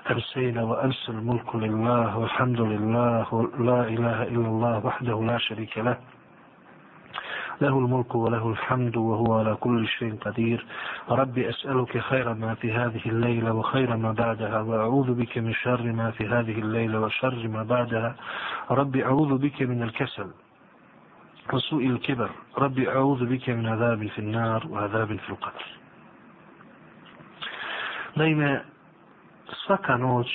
Arsejna 0.03 0.61
wa 0.61 0.85
arsal 0.85 1.21
mulku 1.21 1.57
lillah, 1.57 2.15
alhamdulillah, 2.15 3.33
la 3.59 3.87
ilaha 3.89 4.25
illallah, 4.25 4.83
vahdahu 4.83 5.21
la 5.21 5.39
šarike 5.39 5.83
lah. 5.83 5.95
له 7.61 7.79
الملك 7.79 8.15
وله 8.15 8.49
الحمد 8.49 8.97
وهو 8.97 9.39
على 9.39 9.55
كل 9.55 9.87
شيء 9.87 10.15
قدير. 10.15 10.65
ربي 11.09 11.49
أسألك 11.49 11.97
خير 11.97 12.33
ما 12.33 12.55
في 12.55 12.73
هذه 12.73 13.01
الليلة 13.05 13.53
وخير 13.53 13.97
ما 13.97 14.11
بعدها 14.11 14.61
وأعوذ 14.61 15.13
بك 15.13 15.37
من 15.37 15.53
شر 15.53 15.83
ما 15.91 16.11
في 16.11 16.27
هذه 16.27 16.59
الليلة 16.59 16.99
وشر 16.99 17.47
ما 17.47 17.63
بعدها. 17.63 18.15
ربي 18.71 19.05
أعوذ 19.05 19.37
بك 19.37 19.61
من 19.61 19.83
الكسل 19.83 20.27
وسوء 21.53 21.85
الكبر. 21.87 22.29
ربي 22.57 22.89
أعوذ 22.89 23.25
بك 23.25 23.49
من 23.49 23.67
عذاب 23.67 24.07
في 24.07 24.19
النار 24.19 24.67
وعذاب 24.69 25.07
في 25.17 25.29
القبر. 25.29 25.63
Naime, 28.15 28.61
svaka 29.65 29.97
noć 29.97 30.27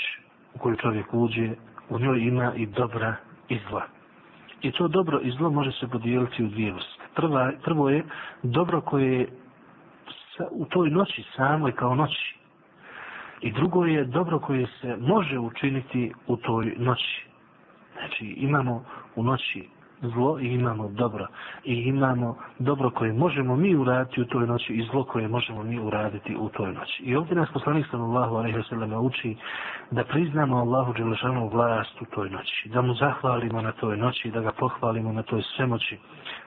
u 0.55 0.59
koju 0.59 0.77
čovjek 0.77 1.15
uđe, 1.15 1.55
u 1.89 1.99
njoj 1.99 2.21
ima. 2.21 2.53
I 4.63 4.73
to 4.73 4.89
dobro 4.89 5.21
i 5.21 5.31
zlo 5.31 5.51
može 5.51 5.73
se 5.73 5.89
podijeliti 5.89 6.45
u 6.45 6.49
dvije 6.49 6.73
vrste. 6.73 7.05
Prva, 7.19 7.53
prvo 7.65 7.89
je 7.91 8.05
dobro 8.43 8.81
koje 8.81 9.19
je 9.19 9.27
u 10.51 10.65
toj 10.65 10.91
noći 10.91 11.25
samoj 11.37 11.73
kao 11.73 11.95
noći. 11.95 12.37
I 13.41 13.53
drugo 13.53 13.85
je 13.85 14.05
dobro 14.05 14.39
koje 14.39 14.67
se 14.81 14.97
može 15.01 15.39
učiniti 15.39 16.13
u 16.27 16.37
toj 16.37 16.75
noći. 16.79 17.27
Znači 17.95 18.25
imamo 18.27 18.85
u 19.17 19.23
noći 19.23 19.69
zlo 20.03 20.39
i 20.41 20.47
imamo 20.47 20.89
dobro. 20.89 21.27
I 21.65 21.75
imamo 21.75 22.37
dobro 22.59 22.91
koje 22.91 23.13
možemo 23.13 23.57
mi 23.57 23.77
uraditi 23.77 24.21
u 24.21 24.25
toj 24.25 24.47
noći 24.47 24.73
i 24.73 24.87
zlo 24.91 25.05
koje 25.05 25.29
možemo 25.29 25.63
mi 25.63 25.79
uraditi 25.81 26.37
u 26.37 26.49
toj 26.49 26.73
noći. 26.73 27.03
I 27.03 27.17
ovdje 27.17 27.37
nas 27.37 27.49
poslanik 27.53 27.87
sallallahu 27.91 28.35
alaihi 28.37 28.59
wasallam 28.59 29.07
uči 29.07 29.37
da 29.91 30.05
priznamo 30.05 30.57
Allahu 30.57 30.95
dželešanu 30.95 31.49
vlast 31.49 32.03
u 32.03 32.05
toj 32.05 32.31
noći. 32.31 32.69
Da 32.69 32.83
mu 32.83 32.95
zahvalimo 32.95 33.63
na 33.63 33.73
toj 33.73 33.97
noći 33.97 34.29
i 34.29 34.31
da 34.31 34.41
ga 34.41 34.53
pohvalimo 34.53 35.13
na 35.13 35.23
toj 35.23 35.43
svemoći. 35.57 35.99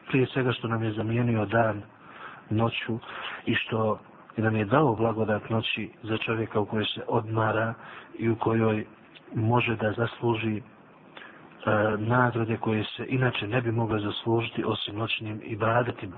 Prije 0.08 0.25
svega 0.25 0.51
što 0.51 0.67
nam 0.67 0.84
je 0.84 0.91
zamijenio 0.91 1.46
dan 1.46 1.81
noću 2.50 3.00
i 3.46 3.55
što 3.55 4.00
nam 4.38 4.55
je 4.55 4.65
dao 4.65 4.96
blagodat 4.96 5.50
noći 5.50 5.89
za 6.03 6.17
čovjeka 6.17 6.60
u 6.60 6.65
kojoj 6.65 6.86
se 6.86 7.01
odmara 7.08 7.74
i 8.20 8.29
u 8.29 8.36
kojoj 8.36 8.86
može 9.36 9.75
da 9.75 9.91
zasluži 9.91 10.58
e, 10.58 10.62
nagrade 11.98 12.58
koje 12.58 12.84
se 12.84 13.05
inače 13.10 13.48
ne 13.48 13.62
bi 13.62 13.72
mogle 13.72 14.00
zaslužiti 14.00 14.63
osim 14.65 14.96
noćnim 14.98 15.41
ibadetima. 15.43 16.17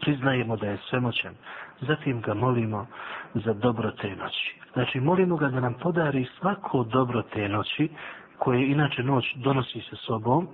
Priznajemo 0.00 0.56
da 0.56 0.66
je 0.66 0.78
svemoćan, 0.90 1.34
zatim 1.80 2.20
ga 2.20 2.34
molimo 2.34 2.86
za 3.34 3.52
dobro 3.52 3.90
te 3.90 4.16
noći. 4.16 4.54
Znači, 4.72 5.00
molimo 5.00 5.36
ga 5.36 5.48
da 5.48 5.60
nam 5.60 5.74
podari 5.74 6.26
svako 6.40 6.84
dobro 6.84 7.22
te 7.22 7.48
noći, 7.48 7.88
koje 8.38 8.70
inače 8.70 9.02
noć 9.02 9.34
donosi 9.34 9.80
sa 9.90 9.96
sobom 9.96 10.48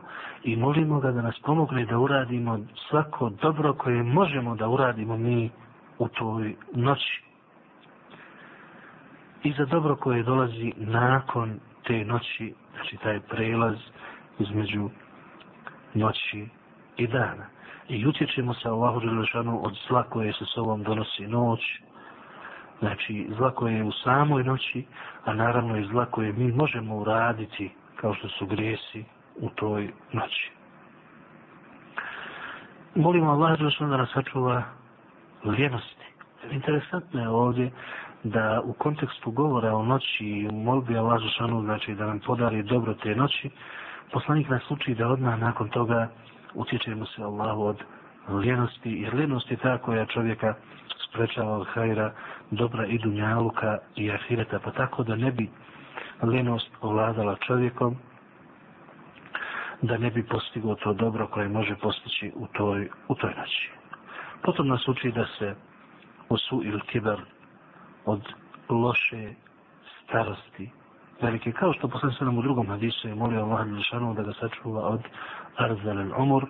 i 0.45 0.57
molimo 0.57 1.01
ga 1.01 1.11
da 1.13 1.23
nas 1.23 1.39
pomogne 1.45 1.87
da 1.87 1.99
uradimo 1.99 2.59
svako 2.89 3.31
dobro 3.31 3.75
koje 3.75 4.03
možemo 4.03 4.57
da 4.57 4.69
uradimo 4.69 5.17
mi 5.17 5.51
u 5.99 6.09
toj 6.09 6.55
noći. 6.73 7.23
I 9.43 9.53
za 9.53 9.65
dobro 9.65 9.97
koje 9.97 10.23
dolazi 10.23 10.73
nakon 10.77 11.61
te 11.87 12.05
noći, 12.05 12.55
znači 12.75 12.97
taj 12.97 13.21
prelaz 13.21 13.77
između 14.39 14.91
noći 15.95 16.47
i 16.97 17.07
dana. 17.07 17.47
I 17.89 18.07
utječemo 18.07 18.55
se 18.55 18.69
Allahu 18.69 19.01
Đelešanu 19.01 19.61
od 19.67 19.77
zla 19.89 20.03
koje 20.03 20.33
se 20.33 20.45
sobom 20.45 20.83
donosi 20.83 21.27
noć, 21.27 21.61
znači 22.81 23.29
zla 23.37 23.51
koje 23.51 23.75
je 23.75 23.85
u 23.85 23.93
samoj 23.93 24.45
noći, 24.45 24.85
a 25.25 25.35
naravno 25.35 25.77
i 25.77 25.85
zla 25.85 26.07
koje 26.07 26.33
mi 26.33 26.53
možemo 26.53 26.97
uraditi 26.97 27.71
kao 27.97 28.15
što 28.15 28.29
su 28.29 28.47
grijesi 28.47 29.05
u 29.37 29.49
toj 29.49 29.91
noći. 30.13 30.51
Molimo 32.95 33.31
Allah 33.31 33.59
da 33.81 33.87
nas 33.97 34.11
sačuva 34.15 34.63
lijenosti. 35.45 36.07
Interesantno 36.51 37.21
je 37.21 37.29
ovdje 37.29 37.71
da 38.25 38.61
u 38.65 38.73
kontekstu 38.73 39.31
govora 39.31 39.75
o 39.75 39.83
noći 39.83 40.25
i 40.25 40.49
u 40.49 40.53
molbi 40.53 40.97
Allah 40.99 41.21
Žešanu, 41.23 41.63
znači 41.63 41.95
da 41.95 42.07
nam 42.07 42.21
podari 42.27 42.63
dobro 42.63 42.95
te 42.95 43.15
noći, 43.15 43.51
poslanik 44.13 44.49
nas 44.49 44.71
uči 44.71 44.95
da 44.95 45.09
odmah 45.09 45.39
nakon 45.41 45.69
toga 45.69 46.09
utječemo 46.55 47.07
se 47.07 47.23
Allahu 47.23 47.63
od 47.63 47.77
ljenosti, 48.39 48.91
jer 48.91 49.15
ljenost 49.15 49.51
je 49.51 49.57
ta 49.57 49.79
koja 49.79 50.07
čovjeka 50.07 50.55
sprečava 51.09 51.59
od 51.59 51.67
hajra, 51.67 52.13
dobra 52.51 52.87
i 52.87 52.99
dunjaluka 52.99 53.79
i 53.97 54.11
ahireta, 54.11 54.59
pa 54.59 54.71
tako 54.71 55.03
da 55.03 55.17
ne 55.17 55.33
bi 55.33 55.51
ljenost 56.33 56.71
ovladala 56.81 57.37
čovjekom, 57.47 57.97
da 59.83 59.99
ne 59.99 60.11
bi 60.11 60.27
postigao 60.27 60.75
to 60.75 60.93
dobro 60.93 61.27
koje 61.27 61.49
može 61.49 61.77
postići 61.77 62.33
u 62.35 62.47
toj, 62.47 62.89
u 63.09 63.15
toj 63.15 63.35
noći. 63.39 63.71
Potom 64.43 64.69
nas 64.69 64.89
uči 64.89 65.13
da 65.13 65.27
se 65.39 65.55
osu 66.29 66.63
ili 66.65 66.81
kibar 66.81 67.21
od 68.05 68.23
loše 68.69 69.33
starosti 70.05 70.71
velike, 71.23 71.53
kao 71.53 71.73
što 71.73 71.89
posle 71.89 72.13
se 72.13 72.25
nam 72.25 72.39
u 72.39 72.43
drugom 72.43 72.67
hadisu 72.67 73.09
je 73.09 73.15
molio 73.15 73.41
Allah 73.41 73.67
da 74.17 74.23
ga 74.23 74.33
sačuva 74.33 74.89
od 74.89 75.01
arzalel 75.57 76.13
umur, 76.19 76.47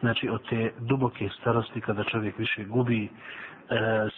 znači 0.00 0.28
od 0.28 0.48
te 0.48 0.72
duboke 0.78 1.28
starosti 1.40 1.80
kada 1.80 2.04
čovjek 2.04 2.38
više 2.38 2.64
gubi 2.64 3.04
e, 3.04 3.08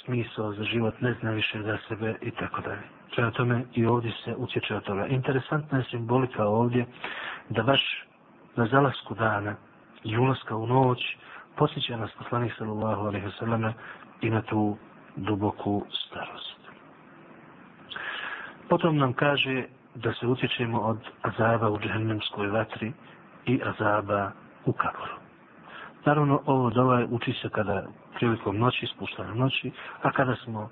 smisao 0.04 0.52
za 0.52 0.64
život, 0.64 1.00
ne 1.00 1.14
zna 1.20 1.30
više 1.30 1.62
za 1.62 1.78
sebe 1.88 2.14
i 2.20 2.30
tako 2.30 2.60
dalje. 2.60 2.82
Prema 3.14 3.30
tome 3.30 3.64
i 3.74 3.86
ovdje 3.86 4.12
se 4.24 4.34
utječe 4.36 4.76
od 4.76 4.82
toga. 4.82 5.06
Interesantna 5.06 5.78
je 5.78 5.84
simbolika 5.84 6.46
ovdje 6.46 6.86
da 7.48 7.62
baš 7.62 8.06
na 8.56 8.66
zalasku 8.66 9.14
dana 9.14 9.54
i 10.04 10.18
ulaska 10.18 10.56
u 10.56 10.66
noć 10.66 11.16
posjeća 11.56 11.96
nas 11.96 12.10
poslanik 12.18 12.52
sallallahu 12.58 13.06
alaihi 13.06 13.26
wasallam 13.26 13.72
i 14.20 14.30
na 14.30 14.42
tu 14.42 14.76
duboku 15.16 15.84
starost. 15.90 16.58
Potom 18.68 18.96
nam 18.96 19.12
kaže 19.12 19.64
da 19.94 20.12
se 20.12 20.26
utječemo 20.26 20.78
od 20.80 20.98
azaba 21.22 21.70
u 21.70 21.78
džehennemskoj 21.78 22.46
vatri 22.46 22.92
i 23.46 23.60
azaba 23.64 24.30
u 24.64 24.72
kaboru. 24.72 25.21
Naravno, 26.04 26.40
ovo 26.46 26.70
dova 26.70 27.06
uči 27.10 27.32
se 27.32 27.48
kada 27.48 27.86
prilikom 28.14 28.58
noći, 28.58 28.86
spuštane 28.86 29.34
noći, 29.34 29.70
a 30.02 30.10
kada 30.10 30.36
smo 30.36 30.70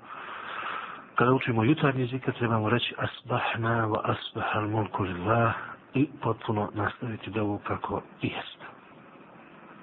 kada 1.15 1.33
učimo 1.33 1.63
jutarnji 1.63 2.05
zikr, 2.05 2.31
trebamo 2.31 2.69
reći 2.69 2.95
asbahna 2.97 3.87
wa 3.87 3.99
asbahal 4.03 4.67
mulku 4.69 5.03
lillah 5.03 5.53
i 5.93 6.07
potpuno 6.21 6.69
nastaviti 6.73 7.29
dovu 7.29 7.57
kako 7.57 8.01
i 8.21 8.27
jeste. 8.27 8.65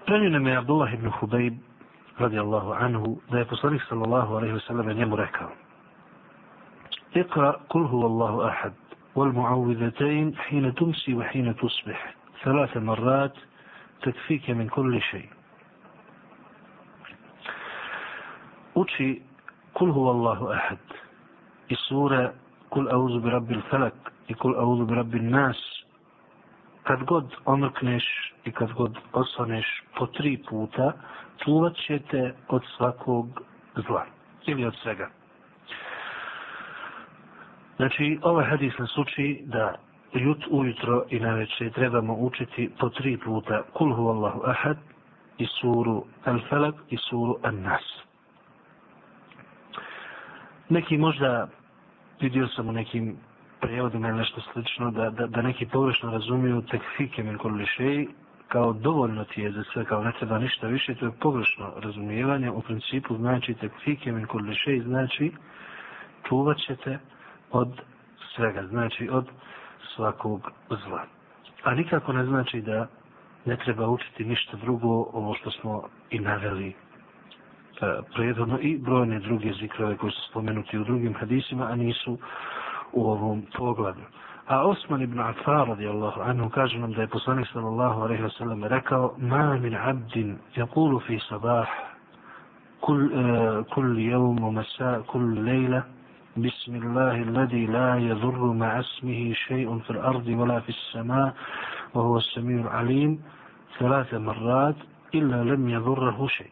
Prenio 0.07 0.41
me 0.41 0.57
Abdullah 0.57 0.95
ibn 0.95 1.11
Hubayb 1.21 1.55
radijallahu 2.19 2.73
anhu 2.73 3.21
da 3.31 3.39
je 3.39 3.45
poslanik 3.45 3.83
sallallahu 3.89 4.35
alaihi 4.35 4.55
wa 4.55 4.67
sallam 4.67 4.87
njemu 4.97 5.17
rekao 5.17 5.51
اقرأ 7.17 7.51
قل 7.69 7.83
هو 7.83 8.07
الله 8.07 8.49
أحد 8.49 8.73
والمعوذتين 9.15 10.37
حين 10.37 10.75
تمسي 10.75 11.15
وحين 11.15 11.57
تصبح 11.57 12.15
ثلاث 12.45 12.77
مرات 12.77 13.35
تكفيك 14.03 14.51
من 14.51 14.69
كل 14.69 15.03
شيء 15.03 15.29
uči 18.81 19.23
kul 19.73 19.93
huvallahu 19.93 20.51
ahad 20.51 20.79
i 21.69 21.77
sura 21.89 22.33
kul 22.71 22.89
auzu 22.91 23.21
bi 23.21 23.31
rabbil 23.31 23.61
felak 23.71 23.95
i 24.29 24.35
kul 24.35 24.55
auzu 24.59 24.87
bi 24.87 24.95
rabbil 24.95 25.25
nas. 25.31 25.57
Kad 26.83 27.05
god 27.05 27.35
omrkneš 27.45 28.05
i 28.45 28.53
kad 28.53 28.73
god 28.73 28.99
osvaneš 29.13 29.67
po 29.99 30.07
tri 30.07 30.39
puta 30.49 30.93
čuvat 31.45 31.77
ćete 31.77 32.35
od 32.49 32.63
svakog 32.77 33.43
zla 33.87 34.05
ili 34.47 34.65
od 34.65 34.75
svega. 34.83 35.09
Znači 37.77 38.19
ovaj 38.23 38.47
hadis 38.47 38.79
nas 38.79 38.99
uči 38.99 39.43
da 39.45 39.75
jut 40.13 40.45
ujutro 40.51 41.05
i 41.11 41.21
na 41.21 41.35
večer 41.35 41.73
trebamo 41.73 42.15
učiti 42.15 42.71
po 42.81 42.89
tri 42.89 43.17
puta 43.25 43.63
kul 43.73 43.95
huvallahu 43.95 44.43
ahad 44.45 44.77
i 45.39 45.47
suru 45.47 46.05
al-falak 46.25 46.75
i 46.91 46.97
suru 46.97 47.39
an-nas 47.43 48.08
neki 50.69 50.99
možda 50.99 51.49
vidio 52.21 52.49
sam 52.49 52.69
u 52.69 52.73
nekim 52.73 53.17
prevodima 53.61 54.09
ili 54.09 54.19
nešto 54.19 54.41
slično 54.53 54.91
da, 54.91 55.11
da, 55.11 55.27
da 55.27 55.43
neki 55.43 55.67
pogrešno 55.67 56.11
razumiju 56.11 56.63
tekfike 56.63 57.23
min 57.23 57.39
kolišej 57.39 58.07
kao 58.49 58.73
dovoljno 58.73 59.25
ti 59.25 59.41
je 59.41 59.53
za 59.53 59.63
sve, 59.73 59.85
kao 59.85 60.05
ne 60.05 60.13
treba 60.19 60.39
ništa 60.39 60.67
više, 60.67 60.95
to 60.95 61.05
je 61.07 61.13
pogrešno 61.21 61.73
razumijevanje. 61.77 62.51
U 62.51 62.63
principu 62.63 63.17
znači 63.17 63.55
tekfike 63.55 64.13
min 64.13 64.27
kolišej 64.27 64.81
znači 64.81 65.33
čuvat 66.29 66.59
ćete 66.59 66.99
od 67.51 67.81
svega, 68.37 68.67
znači 68.67 69.09
od 69.13 69.27
svakog 69.95 70.51
zla. 70.69 71.05
A 71.63 71.75
nikako 71.75 72.13
ne 72.13 72.25
znači 72.25 72.61
da 72.61 72.87
ne 73.45 73.57
treba 73.57 73.89
učiti 73.89 74.25
ništa 74.25 74.57
drugo, 74.57 74.89
ovo 75.13 75.35
što 75.35 75.51
smo 75.51 75.89
i 76.11 76.19
naveli 76.19 76.75
prethodno 78.16 78.60
i 78.62 78.78
brojne 78.78 79.20
druge 79.20 79.54
zikrove 79.54 79.98
koji 79.98 80.12
su 80.12 80.22
spomenuti 80.30 80.78
u 80.78 80.84
drugim 80.84 81.14
hadisima, 81.14 81.66
a 81.66 81.76
nisu 81.76 82.18
u 82.94 83.06
ovom 83.12 83.44
pogledu. 83.58 84.02
A 84.48 84.62
Osman 84.68 85.02
ibn 85.02 85.20
Affar 85.20 85.68
radijallahu 85.68 86.22
anhu 86.22 86.50
kaže 86.50 86.80
nam 86.80 86.92
da 86.94 87.02
je 87.02 87.08
poslanik 87.08 87.48
sallallahu 87.54 88.02
alejhi 88.02 88.24
ve 88.24 88.30
sellem 88.30 88.64
rekao: 88.64 89.16
"Ma 89.18 89.58
min 89.58 89.76
'abdin 89.76 90.38
yaqulu 90.56 91.00
fi 91.00 91.20
sabah 91.30 91.68
kull 92.82 93.06
uh, 93.06 93.66
kull 93.74 94.00
yawm 94.00 94.44
wa 94.44 94.52
masa 94.52 95.02
kull 95.08 95.40
layla 95.46 95.82
بسم 96.38 96.76
الله 96.76 97.16
الذي 97.30 97.66
لا 97.66 97.98
يضر 97.98 98.54
مع 98.54 98.80
اسمه 98.80 99.34
شيء 99.34 99.80
في 99.80 99.90
الأرض 99.90 100.28
ولا 100.28 100.60
في 100.60 100.70
السماء 100.70 101.34
وهو 101.94 102.18
السميع 102.18 102.62
العليم 102.62 103.22
ثلاث 103.80 104.14
مرات 104.14 104.76
إلا 105.16 105.44
لم 105.44 105.70
يضره 105.70 106.28
شيء 106.28 106.52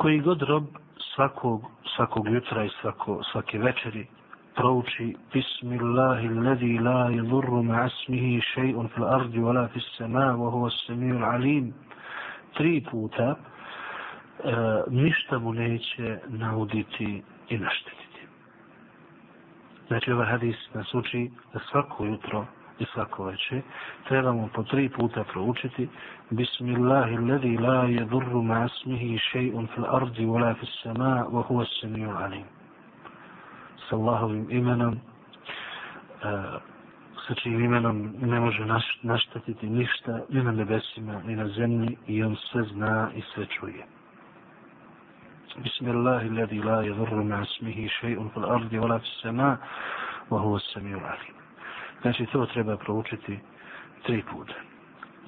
koji 0.00 0.20
god 0.20 0.42
rob 0.42 0.64
svakog, 1.14 1.62
svakog 1.96 2.28
jutra 2.28 2.64
i 2.64 2.70
svako, 2.80 3.22
svake 3.32 3.58
večeri 3.58 4.06
prouči 4.54 5.16
Bismillahi 5.32 6.28
alladhi 6.28 6.78
la 6.78 7.10
yadurru 7.10 7.62
ma 7.62 7.82
asmihi 7.84 8.40
shay'un 8.54 8.88
fil 8.94 9.04
ardi 9.04 9.38
wala 9.38 9.68
fis 9.72 9.84
sama' 9.98 10.32
wa 10.40 10.50
huwa 10.50 10.68
as-sami'ul 10.72 11.24
alim 11.24 11.74
tri 12.56 12.84
puta 12.90 13.28
e, 13.34 13.36
ništa 14.90 15.38
mu 15.38 15.52
neće 15.52 16.18
nauditi 16.28 17.22
i 17.48 17.58
naštetiti. 17.58 18.22
Znači 19.88 20.12
ovaj 20.12 20.26
hadis 20.26 20.56
nas 20.74 20.94
uči 20.94 21.30
da 21.52 21.60
svako 21.70 22.04
jutro 22.04 22.46
i 22.80 22.84
svako 22.94 23.24
veće, 23.24 23.62
trebamo 24.08 24.48
po 24.54 24.62
tri 24.62 24.88
puta 24.88 25.24
proučiti 25.24 25.88
Bismillahi 26.30 27.16
alladhi 27.16 27.56
la 27.58 27.84
yadurru 27.88 28.42
ma 28.42 28.64
asmihi 28.64 29.18
shay'un 29.18 29.66
fil 29.74 29.84
ardi 29.86 30.26
wala 30.26 30.54
fis 30.60 30.70
sama' 30.82 31.26
wa 31.30 31.42
huwa 31.48 31.62
as-sami'ul 31.62 32.16
alim. 32.24 32.44
Sa 33.88 33.96
Allahovim 33.96 34.46
imenom 34.50 34.94
uh, 34.94 36.62
sa 37.26 37.34
čijim 37.34 37.64
imenom 37.64 38.14
ne 38.20 38.40
može 38.40 38.64
naš, 38.66 38.98
naštatiti 39.02 39.66
ništa 39.66 40.20
ni 40.28 40.42
na 40.42 40.52
nebesima 40.52 41.22
ni 41.26 41.36
na 41.36 41.48
zemlji 41.48 41.96
i 42.06 42.22
on 42.22 42.36
sve 42.36 42.62
zna 42.62 43.10
i 43.16 43.22
sve 43.34 43.46
čuje. 43.46 43.84
Bismillahi 45.56 46.28
alladhi 46.28 46.62
la 46.62 46.82
yadurru 46.82 47.24
ma 47.24 47.42
asmihi 47.42 47.88
shay'un 48.00 48.30
fil 48.34 48.44
ardi 48.44 48.78
wala 48.78 48.98
fis 48.98 49.20
sama' 49.22 49.56
wa 50.30 50.40
huwa 50.40 50.56
as-sami'ul 50.56 51.04
alim. 51.04 51.39
Znači, 52.02 52.26
to 52.26 52.46
treba 52.46 52.76
proučiti 52.76 53.38
tri 54.02 54.22
puta. 54.32 54.54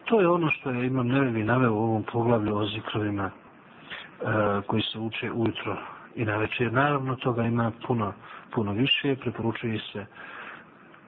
To 0.05 0.21
je 0.21 0.29
ono 0.29 0.51
što 0.51 0.71
je 0.71 0.87
imam 0.87 1.09
nevevi 1.09 1.45
naveo 1.45 1.73
u 1.73 1.83
ovom 1.83 2.03
poglavlju 2.13 2.57
o 2.57 2.67
zikrovima 2.67 3.31
e, 3.31 3.33
koji 4.67 4.83
se 4.83 4.99
uče 4.99 5.33
ujutro 5.33 5.77
i 6.15 6.25
na 6.25 6.37
večer. 6.37 6.73
Naravno, 6.73 7.17
toga 7.17 7.43
ima 7.43 7.73
puno, 7.87 8.13
puno 8.55 8.73
više. 8.73 9.17
Preporučuje 9.17 9.81
se 9.93 10.07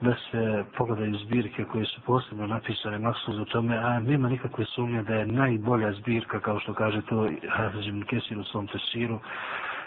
da 0.00 0.14
se 0.30 0.64
pogledaju 0.76 1.18
zbirke 1.18 1.64
koje 1.64 1.84
su 1.84 2.00
posebno 2.00 2.46
napisane 2.46 2.98
maksuz 2.98 3.38
u 3.38 3.44
tome, 3.44 3.76
a 3.76 4.00
nema 4.00 4.28
nikakve 4.28 4.64
sumnje 4.64 5.02
da 5.02 5.14
je 5.14 5.26
najbolja 5.26 5.92
zbirka, 5.92 6.40
kao 6.40 6.60
što 6.60 6.74
kaže 6.74 7.02
to 7.02 7.28
Hafizim 7.48 8.02
Kesir 8.02 8.38
u 8.38 8.44
svom 8.44 8.66
tesiru, 8.66 9.20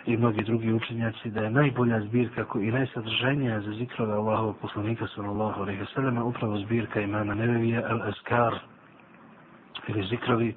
i 0.05 0.17
mnogi 0.17 0.43
drugi 0.43 0.73
učenjaci 0.73 1.29
da 1.29 1.41
je 1.41 1.49
najbolja 1.49 2.01
zbirka 2.01 2.45
i 2.61 2.71
najsadržajnija 2.71 3.61
za 3.61 3.71
zikrove 3.71 4.13
Allahovog 4.13 4.57
poslanika 4.61 5.07
sallallahu 5.15 5.61
alejhi 5.61 5.79
ve 5.79 5.85
sellem 5.93 6.17
upravo 6.17 6.57
zbirka 6.57 7.01
imama 7.01 7.33
Nevevija 7.35 7.81
al-Azkar 7.89 8.53
ili 9.87 10.07
zikrovi 10.07 10.55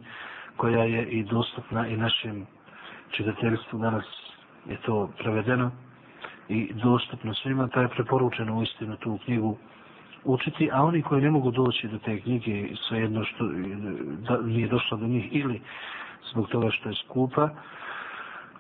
koja 0.57 0.85
je 0.85 1.05
i 1.05 1.22
dostupna 1.24 1.87
i 1.88 1.96
našem 1.96 2.46
čitateljstvu. 3.11 3.79
Danas 3.79 4.05
je 4.68 4.76
to 4.76 5.11
prevedeno 5.18 5.70
i 6.48 6.72
dostupno 6.74 7.35
svima 7.35 7.68
pa 7.74 7.81
je 7.81 7.88
preporučeno 7.88 8.59
u 8.59 8.62
istinu 8.62 8.96
tu 8.96 9.18
knjigu 9.24 9.57
učiti, 10.24 10.70
a 10.72 10.83
oni 10.83 11.03
koji 11.03 11.22
ne 11.22 11.31
mogu 11.31 11.50
doći 11.50 11.88
do 11.88 11.98
te 11.98 12.20
knjige 12.20 12.68
svejedno 12.88 13.24
što 13.24 13.44
da, 14.29 14.40
nije 14.42 14.68
došlo 14.68 14.96
do 14.96 15.07
njih 15.07 15.29
ili 15.37 15.61
zbog 16.33 16.48
toga 16.48 16.70
što 16.70 16.88
je 16.88 16.94
skupa, 16.94 17.48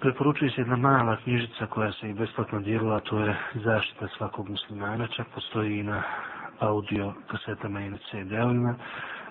preporučuje 0.00 0.50
se 0.50 0.60
jedna 0.60 0.76
mala 0.76 1.16
knjižica 1.16 1.66
koja 1.66 1.92
se 1.92 2.10
i 2.10 2.14
besplatno 2.14 2.60
dijelila, 2.60 3.00
to 3.00 3.18
je 3.18 3.36
zaštita 3.54 4.08
svakog 4.16 4.48
muslimana, 4.48 5.06
čak 5.06 5.26
postoji 5.34 5.78
i 5.78 5.82
na 5.82 6.02
audio 6.58 7.12
kasetama 7.26 7.80
i 7.80 7.90
na 7.90 7.98
CD-ovima, 8.10 8.74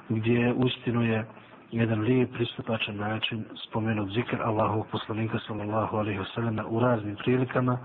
gdje 0.10 0.53
uistinu 0.53 1.03
je 1.03 1.25
jedan 1.71 1.99
lijep 2.01 2.34
pristupačan 2.34 2.95
način 2.95 3.45
spomenut 3.67 4.10
zikr 4.10 4.41
Allahovog 4.41 4.88
poslanika 4.91 5.39
sallallahu 5.47 5.97
alaihi 5.97 6.19
wasallam 6.19 6.63
u 6.67 6.79
raznim 6.79 7.15
prilikama, 7.15 7.77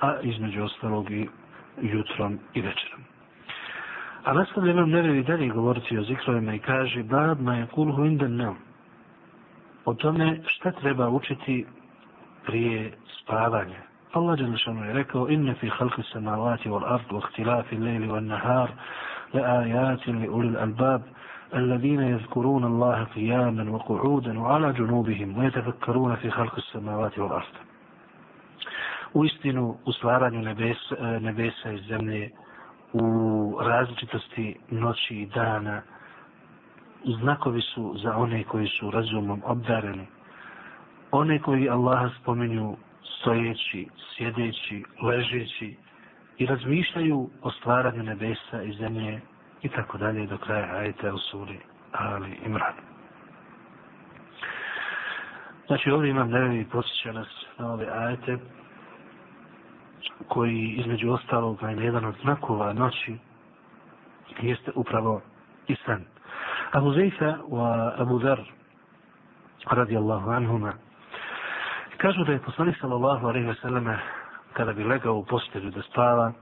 a 0.00 0.20
između 0.22 0.64
ostalog 0.64 1.10
i 1.10 1.28
jutrom 1.82 2.38
i 2.54 2.60
večerom. 2.60 3.00
A 4.24 4.32
nastavlja 4.32 4.74
nam 4.74 4.90
nevevi 4.90 5.22
dalje 5.22 5.48
govoriti 5.48 5.98
o 5.98 6.02
zikrovima 6.02 6.54
i 6.54 6.58
kaže 6.58 7.02
Bab 7.02 7.40
ma 7.40 7.54
je 7.54 7.66
kulhu 7.66 8.04
indan 8.04 8.36
nam. 8.36 8.56
O 9.84 9.94
tome 9.94 10.40
šta 10.46 10.72
treba 10.72 11.08
učiti 11.08 11.66
prije 12.45 12.91
spavanja. 13.21 13.79
Allah 14.13 14.37
Đelešanu 14.37 14.85
je 14.85 14.93
rekao 14.93 15.29
inne 15.29 15.53
fi 15.53 15.69
halki 15.69 16.03
samavati 16.13 16.69
wal 16.69 16.85
ard 16.93 17.11
wa 17.11 17.19
ihtilafi 17.27 17.77
lejli 17.77 18.07
wal 18.07 18.23
nahar 18.23 18.69
le 19.33 19.41
ajatin 19.41 20.19
li 20.21 20.27
ulil 20.29 20.57
albab 20.57 21.01
الذين 21.55 22.01
يذكرون 22.01 22.63
الله 22.63 23.03
قياما 23.03 23.71
وقعودا 23.71 24.39
وعلى 24.39 24.73
جنوبهم 24.73 25.37
ويتفكرون 25.37 26.15
في 26.15 26.31
خلق 26.31 26.55
السماوات 26.57 27.19
والأرض 27.19 27.53
u 29.13 29.25
istinu 29.25 29.75
u 29.85 29.91
stvaranju 29.93 30.41
nebesa, 30.41 30.95
nebesa 31.19 31.71
i 31.71 31.77
zemlje 31.81 32.29
u 32.93 33.03
različitosti 33.61 34.55
noći 34.69 35.15
i 35.15 35.25
dana 35.25 35.81
znakovi 37.21 37.61
su 37.61 37.95
za 38.03 38.15
one 38.17 38.43
koji 38.43 38.67
su 38.67 38.91
razumom 38.91 39.41
obdareni 39.45 40.07
one 41.10 41.38
koji 41.38 41.68
Allaha 41.68 42.10
spominju 42.22 42.76
stojeći, 43.20 43.88
sjedeći, 44.16 44.84
ležeći 45.02 45.76
i 46.38 46.46
razmišljaju 46.46 47.30
o 47.42 47.50
stvaranju 47.50 48.02
nebesa 48.02 48.62
i 48.62 48.72
zemlje 48.72 49.20
i 49.62 49.68
tako 49.68 49.98
dalje 49.98 50.26
do 50.26 50.38
kraja 50.38 50.76
ajeta 50.76 51.14
u 51.14 51.18
suri 51.18 51.58
Ali 51.92 52.38
Imran. 52.46 52.74
Znači 55.66 55.90
ovdje 55.90 56.10
imam 56.10 56.30
nevi 56.30 56.64
posjeća 56.72 57.12
nas 57.12 57.28
na 57.58 57.72
ove 57.72 57.86
ajete 57.92 58.38
koji 60.28 60.74
između 60.78 61.10
ostalog 61.10 61.62
je 61.62 61.84
jedan 61.84 62.04
od 62.04 62.14
znakova 62.22 62.72
noći 62.72 63.16
jeste 64.42 64.70
upravo 64.74 65.20
i 65.68 65.76
san. 65.86 66.04
Abu 66.72 66.90
Zeyfa 66.90 67.36
wa 67.48 67.92
Abu 67.98 68.18
Dhar 68.18 68.40
radijallahu 69.70 70.30
anhuma 70.30 70.72
kažu 71.96 72.24
da 72.24 72.32
je 72.32 72.38
poslanik 72.38 72.76
sallallahu 72.80 73.26
alejhi 73.26 73.46
ve 73.46 73.54
selleme 73.54 73.98
kada 74.52 74.72
bi 74.72 74.84
legao 74.84 75.14
u 75.16 75.24
postelju 75.24 75.70
da 75.70 75.82
spava 75.82 76.32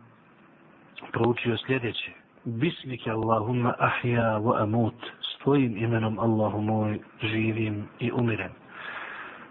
proučio 1.13 1.57
sljedeće. 1.67 2.11
Bismike 2.45 3.11
Allahumma 3.11 3.75
ahya 3.79 4.39
wa 4.39 4.63
amut. 4.63 4.95
S 5.21 5.39
tvojim 5.43 5.77
imenom 5.77 6.19
Allahu 6.19 6.61
moj 6.61 6.99
živim 7.23 7.89
i 7.99 8.13
umirem. 8.13 8.53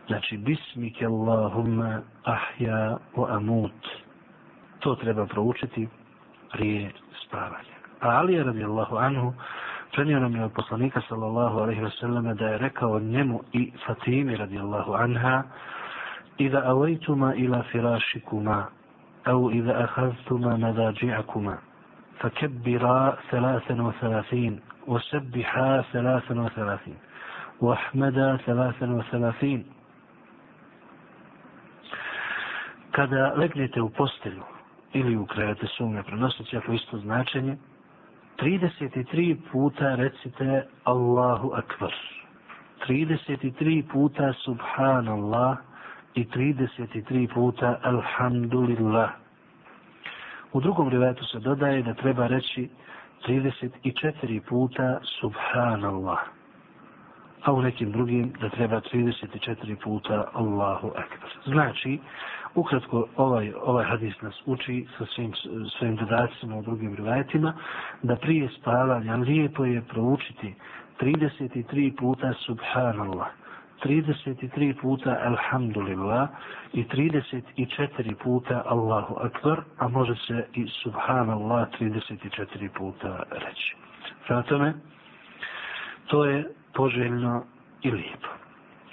Znači 0.08 0.38
Bismike 0.38 1.06
Allahumma 1.06 2.02
ahya 2.24 2.98
wa 3.16 3.36
amut. 3.36 3.88
To 4.80 4.96
treba 4.96 5.26
proučiti 5.26 5.88
prije 6.52 6.92
spavanja. 7.26 7.74
A 8.00 8.10
Ali 8.10 8.34
je 8.34 8.44
radijallahu 8.44 8.98
anhu 8.98 9.34
prenio 9.96 10.20
nam 10.20 10.36
je 10.36 10.44
od 10.44 10.52
poslanika 10.52 11.02
sallallahu 11.10 11.60
alaihi 11.60 11.82
wa 11.82 12.00
sallam 12.00 12.36
da 12.36 12.48
je 12.48 12.58
rekao 12.58 13.00
njemu 13.00 13.42
i 13.54 13.72
Fatimi 13.86 14.36
radijallahu 14.36 14.94
anha 14.94 15.44
Iza 16.38 16.62
avajtuma 16.64 17.35
ila 17.35 17.62
firašikuma 17.62 18.66
au 19.24 19.51
iza 19.51 19.72
ahaztuma 19.74 20.57
nadađi'akuma 20.57 21.57
فكبرا 22.20 23.16
ثلاثا 23.31 23.83
وثلاثين 23.83 24.61
وسبحا 24.87 25.83
ثلاثا 25.92 26.35
وثلاثين 26.40 26.96
واحمدا 27.61 28.37
ثلاثا 28.37 28.87
وثلاثين 28.87 29.64
kada 32.92 33.33
legnete 33.37 33.81
u 33.81 33.88
postelju 33.90 34.42
ili 34.92 35.16
u 35.16 35.27
krevete 35.27 35.66
sumnje 35.66 36.03
prenositi 36.03 36.57
ako 36.57 36.72
isto 36.72 36.98
značenje, 36.98 37.57
33 38.38 39.37
puta 39.53 39.94
recite 39.94 40.66
Allahu 40.85 41.53
Akbar. 41.55 41.94
33 42.88 43.83
puta 43.92 44.33
Subhanallah 44.33 45.57
i 46.15 46.26
33 46.26 47.34
puta 47.34 47.80
Alhamdulillah. 47.84 49.10
U 50.54 50.62
drugom 50.62 50.89
rivetu 50.89 51.26
se 51.26 51.39
dodaje 51.39 51.84
da 51.84 51.93
treba 51.93 52.28
reći 52.28 52.69
34 53.28 54.41
puta 54.49 54.99
Subhanallah. 55.19 56.19
A 57.43 57.54
u 57.54 57.62
nekim 57.62 57.91
drugim 57.91 58.34
da 58.41 58.49
treba 58.49 58.82
34 58.82 59.76
puta 59.84 60.28
Allahu 60.34 60.88
Akbar. 60.88 61.30
Znači, 61.45 61.99
Ukratko, 62.56 63.08
ovaj, 63.17 63.54
ovaj 63.63 63.86
hadis 63.86 64.21
nas 64.21 64.36
uči 64.45 64.88
sa 64.97 65.06
svim, 65.06 65.34
svojim 65.78 65.95
dodacima 65.95 66.56
u 66.56 66.62
drugim 66.62 66.95
rivajetima, 66.95 67.54
da 68.04 68.15
prije 68.15 68.49
spavanja 68.60 69.15
lijepo 69.15 69.65
je 69.65 69.82
proučiti 69.82 70.54
33 71.02 71.97
puta 71.97 72.34
Subhanallah, 72.34 73.28
33 73.83 74.74
puta 74.83 75.11
Alhamdulillah 75.11 76.29
i 76.72 76.85
34 76.85 78.14
puta 78.14 78.62
Allahu 78.66 79.16
Akbar, 79.20 79.61
a 79.79 79.88
može 79.88 80.14
se 80.14 80.46
i 80.55 80.66
Subhanallah 80.83 81.68
34 81.81 82.68
puta 82.79 83.22
reći. 83.31 83.77
Prema 84.27 84.42
tome, 84.42 84.74
to 86.07 86.24
je 86.24 86.48
poželjno 86.74 87.44
i 87.83 87.90
lijepo. 87.90 88.29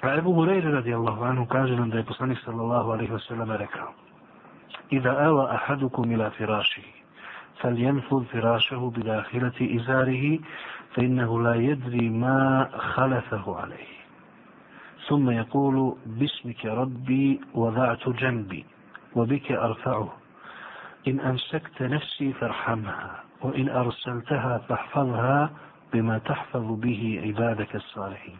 A 0.01 0.15
Ebu 0.15 0.33
Hureyre 0.33 0.71
radijallahu 0.71 1.23
anhu 1.23 1.45
kaže 1.45 1.75
nam 1.75 1.89
da 1.89 1.97
je 1.97 2.03
poslanik 2.05 2.37
sallallahu 2.45 2.91
alaihi 2.91 3.11
wasallam 3.11 3.57
rekao 3.57 3.93
Ida 4.89 5.09
ela 5.09 5.49
ahadukum 5.51 6.11
ila 6.11 6.29
firašihi 6.29 6.95
فلينفذ 7.61 8.23
فراشه 8.25 8.91
بداخلة 8.95 9.57
إزاره 9.77 10.39
فإنه 10.93 11.41
لا 11.41 11.55
يدري 11.55 12.09
ما 12.09 12.69
خلفه 12.77 13.55
عليه 13.59 13.95
ثم 15.07 15.29
يقول 15.29 15.97
باسمك 16.05 16.65
ربي 16.65 17.41
وضعت 17.53 18.09
جنبي 18.09 18.65
وبك 19.15 19.51
أرفعه 19.51 20.13
إن 21.07 21.19
أمسكت 21.19 21.81
نفسي 21.81 22.33
فارحمها 22.33 23.23
وإن 23.41 23.69
أرسلتها 23.69 24.57
فاحفظها 24.57 25.51
بما 25.93 26.17
تحفظ 26.17 26.79
به 26.79 27.21
عبادك 27.25 27.75
الصالحين 27.75 28.37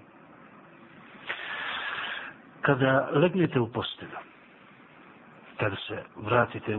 kada 2.66 3.10
legnete 3.14 3.60
u 3.60 3.68
postelju, 3.68 4.18
kada 5.60 5.76
se 5.88 6.04
vratite, 6.16 6.78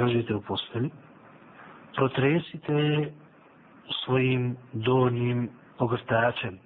ležite 0.00 0.34
u 0.34 0.40
postelju, 0.40 0.90
protresite 1.96 3.10
svojim 4.04 4.56
donjim 4.72 5.48
ogrtačem. 5.78 6.58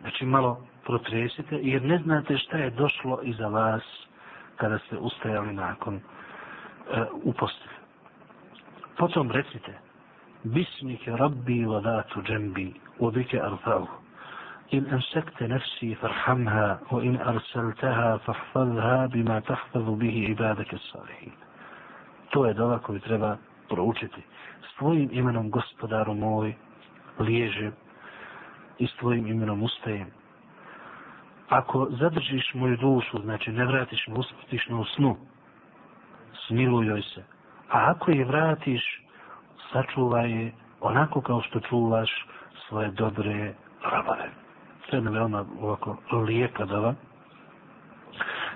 Znači 0.00 0.26
malo 0.26 0.66
protresite, 0.84 1.56
jer 1.62 1.82
ne 1.82 1.98
znate 1.98 2.38
šta 2.38 2.56
je 2.56 2.70
došlo 2.70 3.20
iza 3.22 3.48
vas 3.48 3.82
kada 4.56 4.78
ste 4.78 4.98
ustajali 4.98 5.52
nakon 5.52 5.94
e, 5.96 6.00
u 7.22 7.32
postelju. 7.32 7.80
Potom 8.98 9.30
recite, 9.30 9.78
Bismike 10.44 11.16
rabbi 11.16 11.64
vadatu 11.64 12.22
džembi, 12.22 12.72
ubike 12.98 13.40
arfa'uhu. 13.40 14.00
إن 14.74 14.86
أمسكت 14.86 15.42
نفسي 15.42 15.94
فارحمها 15.94 16.80
وإن 16.90 17.16
أرسلتها 17.16 18.16
فاحفظها 18.16 19.06
بما 19.06 19.40
تحفظ 19.40 19.98
به 19.98 20.26
عبادك 20.28 20.74
الصالحين 20.74 21.32
to 22.30 22.46
je 22.46 22.54
dova 22.54 22.78
koju 22.78 23.00
treba 23.00 23.36
proučiti. 23.68 24.22
S 24.70 24.78
tvojim 24.78 25.08
imenom, 25.12 25.50
gospodaru 25.50 26.14
moj, 26.14 26.54
liježem 27.18 27.72
i 28.78 28.86
s 28.86 28.94
tvojim 28.98 29.26
imenom 29.26 29.62
ustajem. 29.62 30.06
Ako 31.49 31.87
zadržiš 31.89 32.53
moju 32.53 32.77
dušu, 32.77 33.21
znači 33.21 33.51
ne 33.51 33.65
vratiš 33.65 34.07
me, 34.07 34.13
uspustiš 34.13 34.67
me 34.69 34.75
u 34.75 34.85
snu, 34.85 35.17
smiluj 36.47 36.87
joj 36.87 37.01
se. 37.01 37.23
A 37.69 37.91
ako 37.91 38.11
je 38.11 38.25
vratiš, 38.25 39.01
sačuvaj 39.71 40.31
je 40.31 40.53
onako 40.81 41.21
kao 41.21 41.41
što 41.41 41.59
čuvaš 41.59 42.27
svoje 42.67 42.91
dobre 42.91 43.53
rabare 43.91 44.45
sve 44.89 44.97
jedna 44.97 45.11
veoma 45.11 45.45
ovako 45.61 45.97
lijepa 46.27 46.65
dova. 46.65 46.93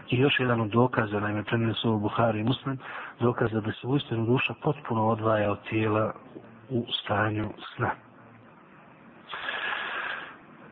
I 0.10 0.20
još 0.20 0.40
jedan 0.40 0.62
od 0.62 0.70
dokaza, 0.70 1.20
naime, 1.20 1.44
prenesu 1.44 1.82
su 1.82 1.92
u 1.92 2.00
Buhari 2.00 2.40
i 2.40 2.44
Muslim, 2.44 2.78
dokaza 3.20 3.62
da 3.62 3.72
se 3.72 3.88
uistinu 3.88 4.26
duša 4.26 4.54
potpuno 4.64 5.08
odvaja 5.08 5.52
od 5.52 5.60
tijela 5.70 6.14
u 6.70 6.86
stanju 7.04 7.50
sna. 7.76 7.92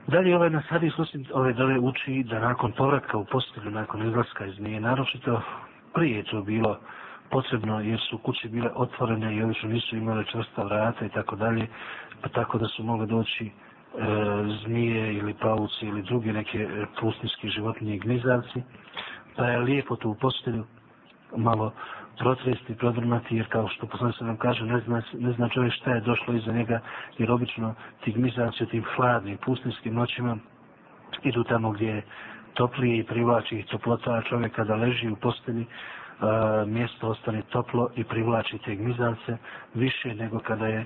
Dalje 0.08 0.36
ovaj 0.36 0.50
nas 0.50 0.64
hadis 0.70 1.00
osim 1.00 1.26
ove 1.32 1.40
ovaj, 1.40 1.54
dole 1.54 1.80
uči 1.80 2.24
da 2.24 2.40
nakon 2.40 2.72
povratka 2.72 3.18
u 3.18 3.26
postelju, 3.26 3.72
nakon 3.72 4.08
izlaska 4.08 4.46
iz 4.46 4.60
nje, 4.60 4.80
naročito 4.80 5.42
prije 5.94 6.24
to 6.24 6.42
bilo 6.42 6.80
potrebno 7.30 7.80
jer 7.80 8.00
su 8.10 8.18
kuće 8.18 8.50
bile 8.50 8.70
otvorene 8.76 9.36
i 9.36 9.44
obično 9.44 9.62
su 9.62 9.74
nisu 9.74 9.96
imali 9.96 10.26
čvrsta 10.26 10.64
vrata 10.64 11.06
i 11.06 11.10
tako 11.10 11.36
dalje, 11.36 11.68
pa 12.22 12.30
tako 12.30 12.58
da 12.58 12.68
su 12.68 12.84
mogli 12.84 13.08
doći 13.08 13.46
e, 13.46 13.52
zmije 14.64 15.14
ili 15.14 15.34
pauci 15.34 15.86
ili 15.86 16.02
drugi 16.02 16.32
neke 16.34 16.60
e, 16.60 16.86
pustinski 17.00 17.50
životinje 17.50 17.96
i 17.96 18.00
gnizavci, 18.00 18.62
pa 19.36 19.46
je 19.46 19.60
lijepo 19.60 19.96
tu 19.96 20.10
u 20.10 20.16
postelju 20.16 20.66
malo 21.36 21.74
protresti, 22.20 22.76
prodrmati, 22.76 23.36
jer 23.36 23.48
kao 23.50 23.68
što 23.68 23.88
poslani 23.88 24.14
se 24.14 24.24
nam 24.24 24.38
kaže, 24.38 24.66
ne 24.66 24.80
zna, 24.80 25.02
ne 25.14 25.32
zna 25.32 25.50
čovjek 25.50 25.74
šta 25.74 25.92
je 25.92 26.02
došlo 26.02 26.34
iza 26.34 26.52
njega, 26.52 26.80
jer 27.18 27.32
obično 27.32 27.76
ti 28.04 28.16
u 28.62 28.66
tim 28.66 28.84
hladnim, 28.96 29.38
pustinskim 29.38 29.94
noćima 29.94 30.38
idu 31.24 31.44
tamo 31.44 31.72
gdje 31.72 31.88
je 31.88 32.02
toplije 32.54 32.98
i 32.98 33.04
privlači 33.04 33.56
ih 33.56 33.66
toplota, 33.66 34.14
a 34.14 34.22
čovjek 34.22 34.56
kada 34.56 34.76
leži 34.76 35.10
u 35.10 35.16
postelji, 35.16 35.66
a, 36.20 36.64
mjesto 36.68 37.08
ostane 37.08 37.42
toplo 37.42 37.90
i 37.96 38.04
privlači 38.04 38.58
te 38.58 38.76
gmizance 38.76 39.38
više 39.74 40.16
nego 40.16 40.40
kada 40.40 40.68
je 40.68 40.86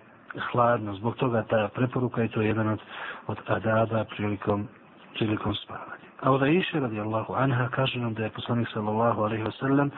hladno. 0.51 0.93
Zbog 0.93 1.15
toga 1.15 1.43
ta 1.43 1.69
preporuka 1.75 2.21
je 2.21 2.27
to 2.27 2.41
jedan 2.41 2.67
od, 2.67 2.79
od 3.27 3.37
adaba 3.47 4.05
prilikom, 4.15 4.67
prilikom 5.14 5.54
spavanja. 5.54 6.06
A 6.22 6.30
od 6.32 6.42
Aisha 6.42 6.78
radijallahu 6.78 7.34
anha 7.34 7.68
kaže 7.68 7.98
nam 8.00 8.14
da 8.14 8.24
je 8.24 8.30
poslanik 8.30 8.68
sallallahu 8.72 9.22
alaihi 9.22 9.44
wa 9.44 9.52
sallam 9.60 9.90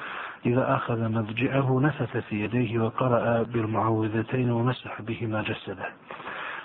إذا 0.46 0.74
أخذ 0.76 1.08
مضجعه 1.08 1.80
نفث 1.80 2.16
في 2.16 2.44
يديه 2.44 2.78
وقرأ 2.78 3.42
بالمعوذتين 3.42 4.50
ومسح 4.50 5.02
بهما 5.02 5.42
جسده. 5.42 5.86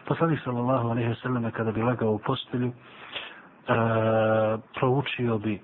Poslanik 0.06 0.40
sallallahu 0.44 0.92
alaihi 0.92 1.10
wa 1.10 1.16
sallam 1.24 1.52
kada 1.52 1.72
bi 1.72 1.82
lagao 1.82 2.12
u 2.14 2.20
postelju, 2.20 2.68
uh, 2.68 2.74
proučio 4.80 5.38
bi 5.38 5.62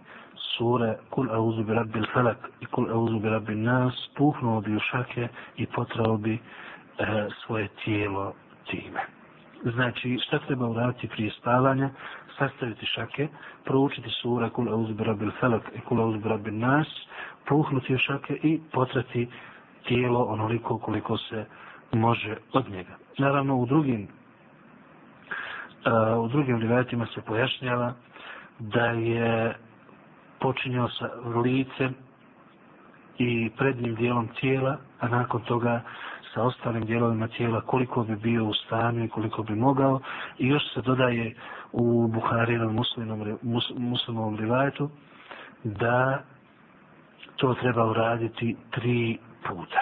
sure 0.57 0.95
Kul 1.09 1.29
auzu 1.31 1.63
bi 1.63 1.73
rabbil 1.73 2.05
falak 2.13 2.37
i 2.61 2.65
Kul 2.65 2.87
auzu 2.91 3.19
bi 3.19 3.29
rabbil 3.29 3.57
nas, 3.57 3.93
puhnuo 4.17 4.61
bi 4.61 4.75
u 4.75 4.79
šake 4.79 5.27
i 5.57 5.65
potrao 5.65 6.17
bi 6.17 6.33
uh, 6.33 7.05
svoje 7.45 7.67
tijelo 7.83 8.33
time. 8.65 9.01
Znači, 9.63 10.17
šta 10.27 10.39
treba 10.39 10.67
uraditi 10.67 11.07
prije 11.07 11.31
spavanja? 11.31 11.89
Sastaviti 12.38 12.86
šake, 12.86 13.28
proučiti 13.64 14.10
sura 14.10 14.50
Kul 14.50 14.68
auzbira 14.72 15.14
bil 15.14 15.30
felak 15.40 15.62
i 15.74 15.80
Kul 15.80 16.00
auzbira 16.00 16.36
bil 16.36 16.58
nas, 16.58 16.86
puhnuti 17.48 17.94
u 17.94 17.98
šake 17.98 18.38
i 18.42 18.60
potrati 18.72 19.28
tijelo 19.88 20.24
onoliko 20.24 20.78
koliko 20.78 21.18
se 21.18 21.44
može 21.92 22.36
od 22.52 22.70
njega. 22.70 22.96
Naravno, 23.18 23.56
u 23.56 23.66
drugim 23.66 24.08
e, 25.84 25.90
u 26.16 26.28
drugim 26.28 26.60
rivajetima 26.60 27.06
se 27.06 27.22
pojašnjava 27.22 27.94
da 28.58 28.86
je 28.86 29.54
počinjao 30.40 30.88
sa 30.88 31.08
licem 31.44 31.94
i 33.18 33.50
prednjim 33.56 33.94
dijelom 33.94 34.28
tijela, 34.40 34.76
a 35.00 35.08
nakon 35.08 35.40
toga 35.42 35.80
sa 36.34 36.42
ostalim 36.42 36.84
dijelovima 36.84 37.28
tijela 37.28 37.60
koliko 37.60 38.04
bi 38.04 38.16
bio 38.16 38.44
u 38.44 38.54
stanju 38.54 39.04
i 39.04 39.08
koliko 39.08 39.42
bi 39.42 39.54
mogao. 39.54 40.00
I 40.38 40.48
još 40.48 40.62
se 40.74 40.82
dodaje 40.82 41.34
u 41.72 42.08
Buharinom 42.08 42.74
muslimom, 42.74 43.38
mus, 43.42 43.72
muslimom 43.76 44.36
rivajetu 44.36 44.90
da 45.64 46.22
to 47.36 47.54
treba 47.54 47.84
uraditi 47.90 48.56
tri 48.70 49.18
puta. 49.48 49.80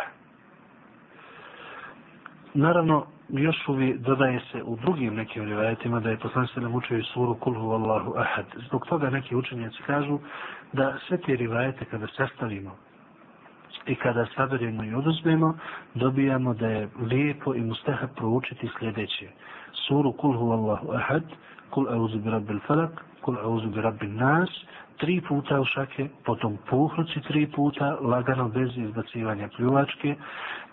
Naravno, 2.54 3.06
još 3.28 3.68
uvi 3.68 3.98
dodaje 3.98 4.40
se 4.52 4.62
u 4.62 4.76
drugim 4.76 5.14
nekim 5.14 5.44
rivajetima 5.44 6.00
da 6.00 6.10
je 6.10 6.18
poslan 6.18 6.46
se 6.46 6.60
učio 6.60 7.02
suru 7.02 7.34
kulhu 7.34 7.70
Allahu 7.70 8.14
ahad. 8.16 8.46
Zbog 8.68 8.86
toga 8.86 9.10
neki 9.10 9.36
učenjaci 9.36 9.82
kažu 9.86 10.18
da 10.72 10.94
sve 11.08 11.16
te 11.18 11.36
rivajete 11.36 11.84
kada 11.84 12.06
sastavimo 12.16 12.76
i 13.86 13.94
kada 13.94 14.26
saberimo 14.36 14.84
i 14.84 14.94
oduzmemo, 14.94 15.54
dobijamo 15.94 16.54
da 16.54 16.66
je 16.66 16.88
lijepo 17.00 17.54
i 17.54 17.60
mustahab 17.60 18.10
proučiti 18.16 18.68
sljedeće. 18.78 19.28
Suru 19.88 20.12
Kul 20.12 20.52
Allahu 20.52 20.92
ahad, 20.92 21.22
kul 21.70 21.88
auzu 21.88 22.18
bi 22.18 22.30
rabbil 22.30 22.58
falak, 22.66 22.90
kul 23.20 23.36
auzu 23.38 23.68
bi 23.68 23.80
rabbil 23.80 24.10
nas, 24.14 24.50
tri 24.96 25.20
puta 25.28 25.60
u 25.60 25.64
šake, 25.64 26.08
potom 26.24 26.58
puhnuci 26.70 27.20
tri 27.20 27.46
puta, 27.46 27.96
lagano 28.00 28.48
bez 28.48 28.70
izbacivanja 28.76 29.48
pljuvačke 29.56 30.14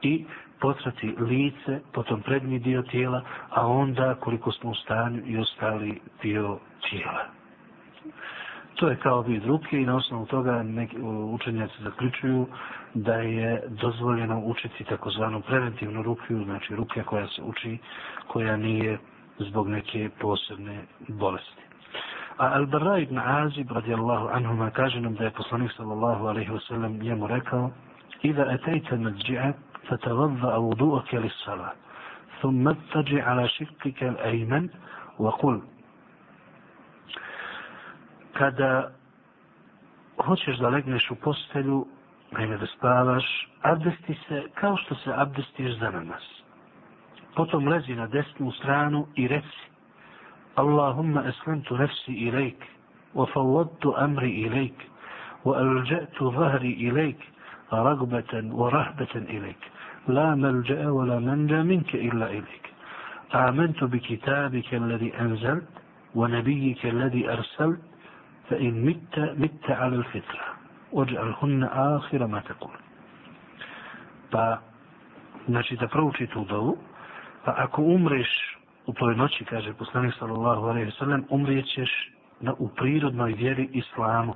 i 0.02 0.26
potrati 0.62 1.15
lice, 1.19 1.80
potom 1.93 2.22
prednji 2.22 2.60
dio 2.60 2.82
tijela, 2.82 3.22
a 3.50 3.67
onda 3.67 4.15
koliko 4.15 4.52
smo 4.52 4.69
u 4.69 4.76
stanju 4.76 5.22
i 5.26 5.38
ostali 5.38 6.02
dio 6.22 6.58
tijela. 6.89 7.26
To 8.76 8.88
je 8.89 8.95
kao 8.95 9.22
vid 9.22 9.45
ruke 9.45 9.82
i 9.82 9.86
na 9.86 9.95
osnovu 9.95 10.26
toga 10.26 10.63
neki 10.63 10.98
učenjaci 11.34 11.84
zaključuju 11.84 12.48
da 12.94 13.14
je 13.14 13.62
dozvoljeno 13.68 14.40
učiti 14.44 14.85
takozvanu 14.85 15.40
preventivnu 15.40 16.03
rukiju, 16.03 16.44
znači 16.44 16.77
ruke 16.77 17.03
koja 17.03 17.27
se 17.29 17.42
uči, 17.42 17.79
koja 18.29 18.57
nije 18.57 18.98
zbog 19.38 19.68
neke 19.68 20.11
posebne 20.20 20.79
bolesti. 21.09 21.62
A 22.38 22.59
Al-Barra 22.59 22.98
ibn 23.03 23.18
Azib 23.18 23.70
radijallahu 23.72 24.29
anhuma 24.33 24.70
kaže 24.70 25.00
nam 25.00 25.14
da 25.14 25.24
je 25.24 25.31
poslanik 25.31 25.72
sallallahu 25.77 26.27
alaihi 26.27 26.50
wa 26.50 26.66
sallam 26.68 26.92
njemu 26.98 27.27
rekao 27.27 27.70
Iza 28.22 28.46
etejte 28.53 28.96
nadži'at 28.96 29.55
فتوضأ 29.88 30.57
وضوءك 30.57 31.14
للصلاة 31.14 31.72
ثم 32.42 32.68
اتجع 32.68 33.24
على 33.31 33.48
شقك 33.48 34.03
الأيمن 34.03 34.68
وقل 35.18 35.61
kada 38.35 38.90
hoćeš 40.27 40.59
da 40.59 40.68
legneš 40.68 41.11
u 41.11 41.14
postelju, 41.14 41.87
naime 42.32 42.58
da 42.58 42.65
spavaš, 42.68 43.48
abdesti 43.62 44.13
se 44.28 44.44
kao 44.54 44.78
što 44.78 44.96
se 44.96 45.13
abdestiš 45.15 45.80
za 45.80 45.89
namaz. 45.92 46.22
Potom 47.36 47.68
lezi 47.68 47.96
na 47.96 48.08
desnu 48.08 48.52
stranu 48.52 49.08
i 49.15 49.28
reci 49.28 49.70
Allahumma 50.56 51.24
eslentu 51.28 51.78
nefsi 51.78 52.12
ilajk, 52.13 52.63
wa 53.15 53.26
fawwadtu 53.34 53.94
amri 53.98 54.30
ilajk, 54.32 54.74
wa 55.46 55.58
alđetu 55.60 56.34
zahri 56.38 56.72
ilajk, 56.72 57.18
wa 57.72 58.70
rahbeten 58.72 59.26
ilajk. 59.30 59.58
لا 60.08 60.36
ملجأ 60.36 60.89
ولا 60.89 61.20
منجا 61.20 61.63
منك 61.63 61.96
إلا 61.96 62.26
إليك 62.30 62.65
آمنت 63.36 63.84
بكتابك 63.84 64.74
الذي 64.74 65.13
أنزلت 65.22 65.68
ونبيك 66.15 66.86
الذي 66.86 67.30
أرسلت 67.34 67.82
فإن 68.50 68.86
مت 68.86 69.20
مت 69.38 69.72
على 69.72 69.96
الفطرة 69.96 70.48
واجعلهن 70.92 71.62
آخر 71.64 72.27
ما 72.27 72.40
تقول 72.40 72.77
pa 74.31 74.59
znači 75.48 75.77
da 75.77 75.88
prouči 75.88 76.27
tu 76.27 76.44
dovu 76.44 76.77
pa 77.44 77.55
ako 77.57 77.83
umreš 77.83 78.59
u 78.87 78.92
toj 78.92 79.16
noći 79.16 79.44
kaže 79.44 79.72
poslanik 79.74 80.14
sallallahu 80.18 80.66
alejhi 80.66 80.85
ve 80.85 80.92
sellem 80.92 81.24
umrijećeš 81.29 82.11
na 82.40 82.55
u 82.59 82.68
prirodnoj 82.68 83.33
vjeri 83.33 83.68
islamu 83.72 84.35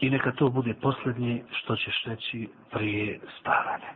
i 0.00 0.10
neka 0.10 0.32
to 0.32 0.48
bude 0.48 0.74
posljednje 0.74 1.42
što 1.50 1.76
ćeš 1.76 2.04
reći 2.04 2.48
prije 2.70 3.20
spavanja 3.40 3.90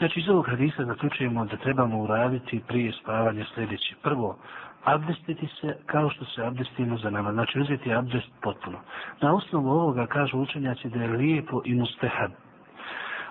Znači, 0.00 0.20
iz 0.20 0.28
ovog 0.28 0.46
hadisa 0.46 0.84
zaključujemo 0.84 1.44
da 1.44 1.56
trebamo 1.56 1.98
uraditi 2.02 2.60
prije 2.68 2.92
spavanja 2.92 3.44
sljedeće. 3.54 3.94
Prvo, 4.02 4.38
abdestiti 4.85 5.47
se 5.61 5.77
kao 5.85 6.09
što 6.09 6.25
se 6.25 6.45
abdestimo 6.45 6.97
za 6.97 7.09
nama. 7.09 7.33
Znači, 7.33 7.59
uzeti 7.59 7.93
abdest 7.93 8.27
potpuno. 8.41 8.77
Na 9.21 9.35
osnovu 9.35 9.69
ovoga 9.69 10.07
kažu 10.07 10.37
učenjaci 10.37 10.89
da 10.89 11.01
je 11.01 11.07
lijepo 11.07 11.61
i 11.65 11.75
mustehab. 11.75 12.31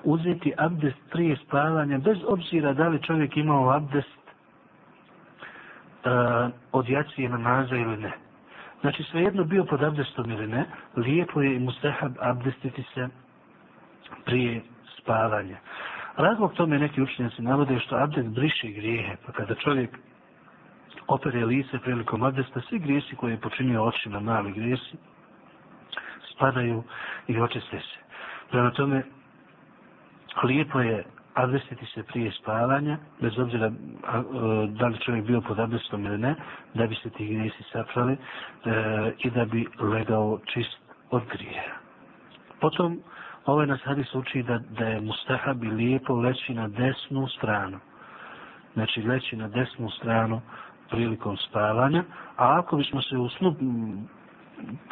Uzeti 0.05 0.53
abdest 0.57 0.99
prije 1.11 1.37
spavanja, 1.37 1.99
bez 1.99 2.19
obzira 2.27 2.73
da 2.73 2.89
li 2.89 3.03
čovjek 3.03 3.37
imao 3.37 3.71
abdest 3.71 4.19
uh, 6.05 6.51
od 6.73 6.89
jacije 6.89 7.29
namaza 7.29 7.77
ili 7.77 7.97
ne. 7.97 8.13
Znači, 8.81 9.03
svejedno 9.03 9.45
bio 9.45 9.65
pod 9.65 9.83
abdestom 9.83 10.31
ili 10.31 10.47
ne, 10.47 10.65
lijepo 10.97 11.43
je 11.43 11.57
i 11.57 11.61
mustehab 11.61 12.13
abdestiti 12.21 12.85
se 12.95 13.09
prije 14.25 14.63
spavanja. 14.99 15.57
Razlog 16.17 16.53
tome 16.53 16.79
neki 16.79 17.03
učenjaci 17.03 17.43
navode 17.43 17.79
što 17.79 17.97
abdest 17.97 18.29
briše 18.29 18.69
grijehe, 18.69 19.17
pa 19.27 19.33
kada 19.33 19.55
čovjek 19.55 19.99
opere 21.07 21.45
lice 21.45 21.79
prilikom 21.79 22.23
abdesta, 22.23 22.61
svi 22.61 22.79
grijesi 22.79 23.17
koje 23.17 23.33
je 23.33 23.41
počinio 23.41 23.85
očima, 23.85 24.21
mali 24.21 24.53
grijesi, 24.53 24.97
spadaju 26.35 26.83
i 27.29 27.41
očiste 27.41 27.81
se. 27.81 27.99
Prema 28.51 28.71
tome, 28.71 29.03
lijepo 30.43 30.81
je 30.81 31.05
abdestiti 31.35 31.87
se 31.87 32.03
prije 32.03 32.33
spavanja, 32.33 32.99
bez 33.21 33.39
obzira 33.39 33.67
e, 33.67 33.73
da 34.69 34.87
li 34.87 34.99
čovjek 34.99 35.25
bio 35.25 35.41
pod 35.41 35.59
abdestom 35.61 36.07
ili 36.07 36.19
ne, 36.19 36.35
da 36.75 36.87
bi 36.87 36.95
se 36.95 37.11
ti 37.11 37.27
grijesi 37.27 37.63
saprali 37.73 38.13
e, 38.13 38.19
i 39.19 39.31
da 39.31 39.45
bi 39.45 39.67
legao 39.81 40.41
čist 40.45 40.79
od 41.11 41.23
grijeha. 41.33 41.77
Potom, 42.61 43.01
Ovaj 43.47 43.67
nas 43.67 43.81
hadis 43.85 44.15
uči 44.15 44.43
da, 44.43 44.59
da 44.59 44.85
je 44.85 45.01
mustahab 45.01 45.65
i 45.65 45.71
lijepo 45.71 46.15
leći 46.15 46.55
na 46.55 46.69
desnu 46.69 47.29
stranu. 47.29 47.79
Znači 48.75 49.03
leći 49.03 49.37
na 49.37 49.49
desnu 49.49 49.91
stranu 49.91 50.41
prilikom 50.95 51.37
spavanja. 51.37 52.05
A 52.37 52.59
ako 52.59 52.77
bismo 52.77 53.03
se 53.03 53.17
u 53.17 53.29
snu 53.29 53.55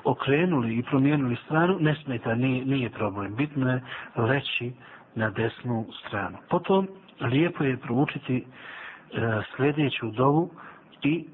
okrenuli 0.05 0.75
i 0.77 0.83
promijenili 0.83 1.37
stranu, 1.45 1.77
ne 1.81 1.95
smeta, 2.05 2.35
nije, 2.35 2.65
nije 2.65 2.91
problem. 2.91 3.35
Bitno 3.37 3.71
je 3.73 3.83
leći 4.17 4.73
na 5.15 5.31
desnu 5.31 5.87
stranu. 6.07 6.39
Potom 6.51 6.89
lijepo 7.21 7.65
je 7.65 7.77
proučiti 7.77 8.37
e, 8.37 8.45
sljedeću 9.57 10.11
dovu 10.11 10.51
i 11.03 11.25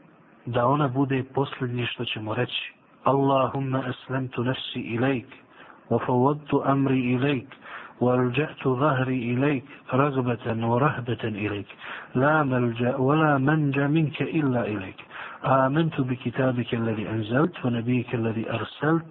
da 0.46 0.66
ona 0.66 0.88
bude 0.88 1.24
posljednje 1.34 1.86
što 1.86 2.04
ćemo 2.04 2.34
reći. 2.34 2.72
Allahumma 3.04 3.82
aslamtu 3.86 4.44
nafsi 4.44 4.80
ilajk, 4.80 5.26
wa 5.90 5.98
fawadtu 6.06 6.62
amri 6.64 7.00
ilajk, 7.00 7.48
وألجأت 8.00 8.68
ظهري 8.68 9.18
إليك 9.34 9.64
رغبة 9.94 10.66
ورهبة 10.66 11.24
إليك. 11.24 11.66
لا 12.14 12.42
ملجأ 12.42 12.96
ولا 12.96 13.38
منجى 13.38 13.86
منك 13.86 14.22
إلا 14.22 14.62
إليك. 14.66 15.00
آمنت 15.44 16.00
بكتابك 16.00 16.74
الذي 16.74 17.08
أنزلت 17.08 17.64
ونبيك 17.64 18.14
الذي 18.14 18.50
أرسلت. 18.50 19.06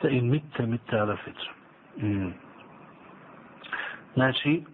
فإن 0.00 0.30
مت 0.30 0.60
مت 0.60 0.94
على 0.94 1.16
فطر. 1.16 1.46
Znači, 4.14 4.64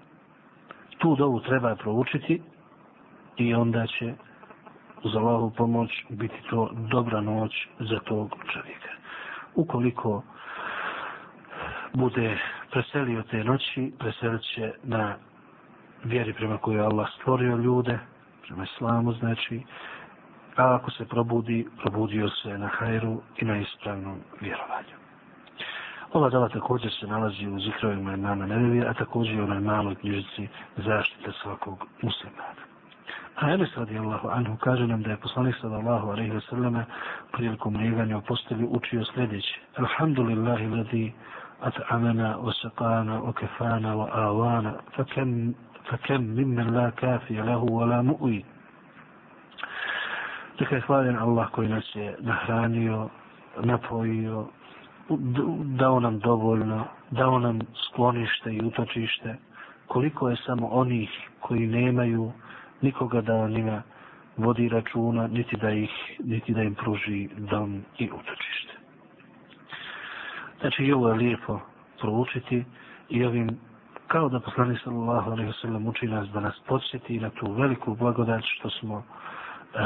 tu 0.99 1.17
dovu 1.17 1.41
treba 1.41 1.77
proučiti 1.77 2.43
i 3.37 3.55
onda 3.55 3.87
će 3.87 4.15
uz 5.03 5.17
Allahu 5.17 5.51
pomoć 5.51 6.05
biti 6.11 6.35
to 6.51 6.71
dobra 6.91 7.21
noć 7.21 7.69
za 7.81 7.99
tog 7.99 8.35
čovjeka. 8.53 8.89
Ukoliko 9.55 10.23
bude 11.95 12.39
preselio 12.73 13.23
te 13.23 13.45
noći, 13.45 13.93
preselit 13.99 14.43
će 14.43 14.73
na 14.83 15.15
vjeri 16.05 16.33
prema 16.33 16.59
kojoj 16.59 16.79
je 16.79 16.85
Allah 16.85 17.09
stvorio 17.21 17.57
ljude, 17.57 17.99
prema 18.47 18.65
islamu 18.65 19.13
znači, 19.13 19.63
a 20.57 20.75
ako 20.75 20.91
se 20.91 21.05
probudi, 21.05 21.67
probudio 21.83 22.29
se 22.29 22.59
na 22.59 22.67
hajru 22.67 23.21
i 23.39 23.45
na 23.45 23.59
ispravnom 23.59 24.21
vjerovanju. 24.41 24.97
Ova 26.13 26.31
dala 26.31 26.49
također 26.49 26.93
se 27.01 27.07
nalazi 27.07 27.47
u 27.47 27.61
zikrovima 27.61 28.15
imama 28.15 28.47
Nebevi, 28.47 28.81
a 28.87 28.95
također 28.95 29.35
i 29.35 29.41
u 29.41 29.45
onoj 29.45 29.61
maloj 29.61 29.95
knjižici 29.95 30.49
zaštite 30.77 31.33
svakog 31.43 31.87
muslimana. 32.03 32.63
A 33.37 33.51
Enes 33.51 33.77
radijallahu 33.77 34.29
anhu 34.29 34.57
kaže 34.57 34.87
nam 34.87 35.03
da 35.03 35.11
je 35.11 35.17
poslanik 35.17 35.57
sallallahu 35.61 36.11
alaihi 36.11 36.33
wa 36.33 36.49
sallam 36.51 36.85
prilikom 37.33 37.77
lijeganja 37.77 38.19
u 38.19 38.21
postelju 38.21 38.69
učio 38.71 39.05
sljedeće. 39.15 39.61
Alhamdulillahi 39.77 40.67
ladi 40.67 41.13
أطعمنا 41.62 42.36
وسقانا 42.36 43.20
وكفانا 43.20 43.94
وآوانا 43.94 44.82
فكم, 44.94 45.54
فكم 45.86 46.22
ممن 46.22 46.68
لا 46.74 46.90
كافي 46.90 47.34
له 47.42 47.58
ولا 47.64 48.02
مؤوي 48.02 48.44
Dakle, 50.60 50.80
hvaljen 50.82 51.18
Allah 51.18 51.50
koji 51.52 51.70
nas 51.70 51.86
je 51.96 52.16
nahranio, 52.20 53.10
napojio, 53.64 54.48
dao 55.78 56.00
nam 56.00 56.20
dovoljno, 56.20 56.86
dao 57.12 57.40
nam 57.40 57.60
sklonište 57.88 58.54
i 58.54 58.62
utočište, 58.66 59.36
koliko 59.88 60.30
je 60.30 60.36
samo 60.46 60.68
onih 60.68 61.10
koji 61.40 61.68
nemaju 61.68 62.32
nikoga 62.82 63.22
da 63.22 63.36
on 63.36 63.58
ima 63.58 63.82
vodi 64.38 64.70
računa, 64.70 65.28
niti 65.28 65.58
da, 65.58 65.70
ih, 65.72 65.92
niti 66.20 66.54
da 66.54 66.64
im 66.64 66.76
pruži 66.76 67.30
dom 67.38 67.84
i 67.98 68.10
utočište. 68.12 68.71
Znači 70.63 70.85
i 70.85 70.93
ovo 70.93 71.09
je 71.09 71.15
lijepo 71.15 71.61
proučiti 72.01 72.65
i 73.09 73.25
ovim 73.25 73.49
kao 74.07 74.29
da 74.29 74.41
poslani 74.41 74.79
sallallahu 74.85 75.31
alaihi 75.31 75.47
ve 75.47 75.53
sallam 75.61 75.87
uči 75.87 76.07
nas 76.07 76.29
da 76.29 76.41
nas 76.41 76.55
podsjeti 76.67 77.21
na 77.21 77.31
tu 77.31 77.53
veliku 77.53 77.95
blagodat 77.95 78.43
što 78.45 78.71
smo 78.71 78.99
e, 78.99 79.79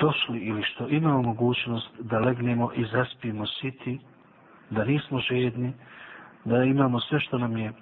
došli 0.00 0.38
ili 0.38 0.62
što 0.62 0.88
imamo 0.88 1.22
mogućnost 1.22 1.88
da 2.00 2.18
legnemo 2.18 2.70
i 2.76 2.84
zaspimo 2.84 3.46
siti, 3.46 4.00
da 4.70 4.84
nismo 4.84 5.18
žedni, 5.18 5.72
da 6.44 6.64
imamo 6.64 7.00
sve 7.00 7.20
što 7.20 7.38
nam 7.38 7.56
je 7.56 7.72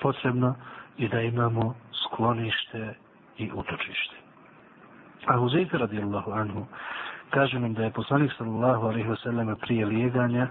potrebno 0.00 0.54
i 0.98 1.08
da 1.08 1.20
imamo 1.20 1.74
sklonište 2.04 2.94
i 3.38 3.50
utočište. 3.54 4.14
A 5.26 5.36
Huzeyfe 5.38 5.78
radijallahu 5.78 6.30
anhu 6.32 6.66
Kažu 7.30 7.58
nam 7.58 7.74
da 7.74 7.84
je 7.84 7.90
poslanik 7.90 8.32
sallallahu 8.38 8.86
alaihi 8.86 9.08
wasallam 9.08 9.54
prije 9.60 9.86
lijeganja 9.86 10.48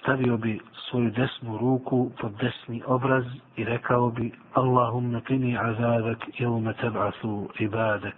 stavio 0.00 0.36
bi 0.36 0.60
svoju 0.90 1.10
desnu 1.10 1.58
ruku 1.58 2.10
pod 2.20 2.32
desni 2.32 2.82
obraz 2.86 3.24
i 3.56 3.64
rekao 3.64 4.10
bi 4.10 4.32
Allahumma 4.54 5.20
kini 5.20 5.58
azabak 5.58 6.18
jevme 6.38 6.74
teb'athu 6.82 7.48
ibadak. 7.58 8.14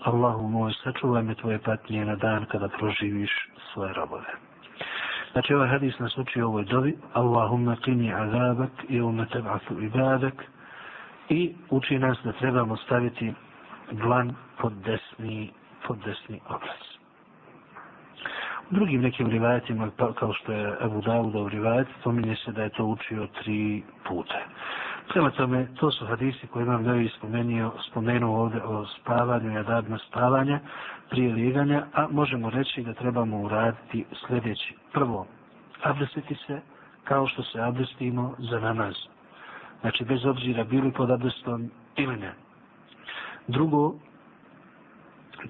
Allahu 0.00 0.48
moj, 0.48 0.72
sačuvaj 0.84 1.22
me 1.22 1.34
tvoje 1.34 1.58
patnje 1.58 2.04
na 2.04 2.16
dan 2.16 2.44
kada 2.44 2.68
proživiš 2.68 3.30
svoje 3.72 3.92
robove. 3.92 4.32
Znači 5.32 5.54
ovaj 5.54 5.68
hadis 5.68 5.98
nas 5.98 6.18
uči 6.18 6.42
u 6.42 6.46
ovoj 6.46 6.64
dovi 6.64 6.96
Allahumma 7.12 7.76
kini 7.76 8.14
azabak 8.14 8.70
jevme 8.88 9.26
teb'athu 9.32 9.84
ibadak 9.84 10.44
i 11.28 11.54
uči 11.70 11.98
nas 11.98 12.18
da 12.24 12.32
trebamo 12.32 12.76
staviti 12.76 13.34
dlan 13.92 14.34
pod 14.58 14.72
desni, 14.72 15.50
pod 15.86 15.98
desni 16.04 16.40
obraz 16.48 16.89
drugim 18.70 19.00
nekim 19.00 19.30
rivajetima, 19.30 19.90
pa, 19.96 20.12
kao 20.12 20.32
što 20.32 20.52
je 20.52 20.76
Abu 20.80 21.00
Dawudov 21.02 21.44
u 21.44 21.48
rivajet, 21.48 21.88
spominje 22.00 22.36
se 22.36 22.52
da 22.52 22.62
je 22.62 22.68
to 22.68 22.84
učio 22.84 23.26
tri 23.42 23.82
puta. 24.08 24.38
Prema 25.08 25.30
tome, 25.30 25.66
to 25.80 25.90
su 25.90 26.06
hadisi 26.06 26.46
koje 26.46 26.62
imam 26.62 26.84
da 26.84 26.92
spomenuo, 27.18 27.72
spomenuo 27.90 28.40
ovdje 28.42 28.62
o 28.62 28.86
spavanju 28.86 29.52
i 29.52 29.58
adabima 29.58 29.98
spavanja 29.98 30.60
prije 31.10 31.34
liganja, 31.34 31.86
a 31.94 32.06
možemo 32.10 32.50
reći 32.50 32.82
da 32.82 32.92
trebamo 32.92 33.40
uraditi 33.40 34.04
sljedeći. 34.26 34.74
Prvo, 34.92 35.26
abdestiti 35.82 36.34
se 36.46 36.60
kao 37.04 37.26
što 37.26 37.42
se 37.42 37.60
abdestimo 37.60 38.34
za 38.38 38.60
namaz. 38.60 38.94
Znači, 39.80 40.04
bez 40.04 40.24
obzira 40.26 40.64
bili 40.64 40.92
pod 40.92 41.10
abdestom 41.10 41.70
ili 41.96 42.16
ne. 42.16 42.32
Drugo, 43.48 43.94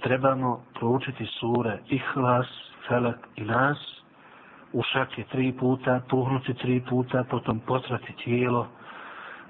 trebamo 0.02 0.64
proučiti 0.74 1.26
sure 1.26 1.78
Ihlas, 1.88 2.69
Felak 2.90 3.18
i 3.36 3.44
Nas, 3.44 3.78
u 4.72 4.82
šake 4.82 5.24
tri 5.30 5.52
puta, 5.52 6.00
puhnuti 6.10 6.54
tri 6.54 6.82
puta, 6.88 7.24
potom 7.30 7.60
potrati 7.60 8.12
tijelo, 8.24 8.66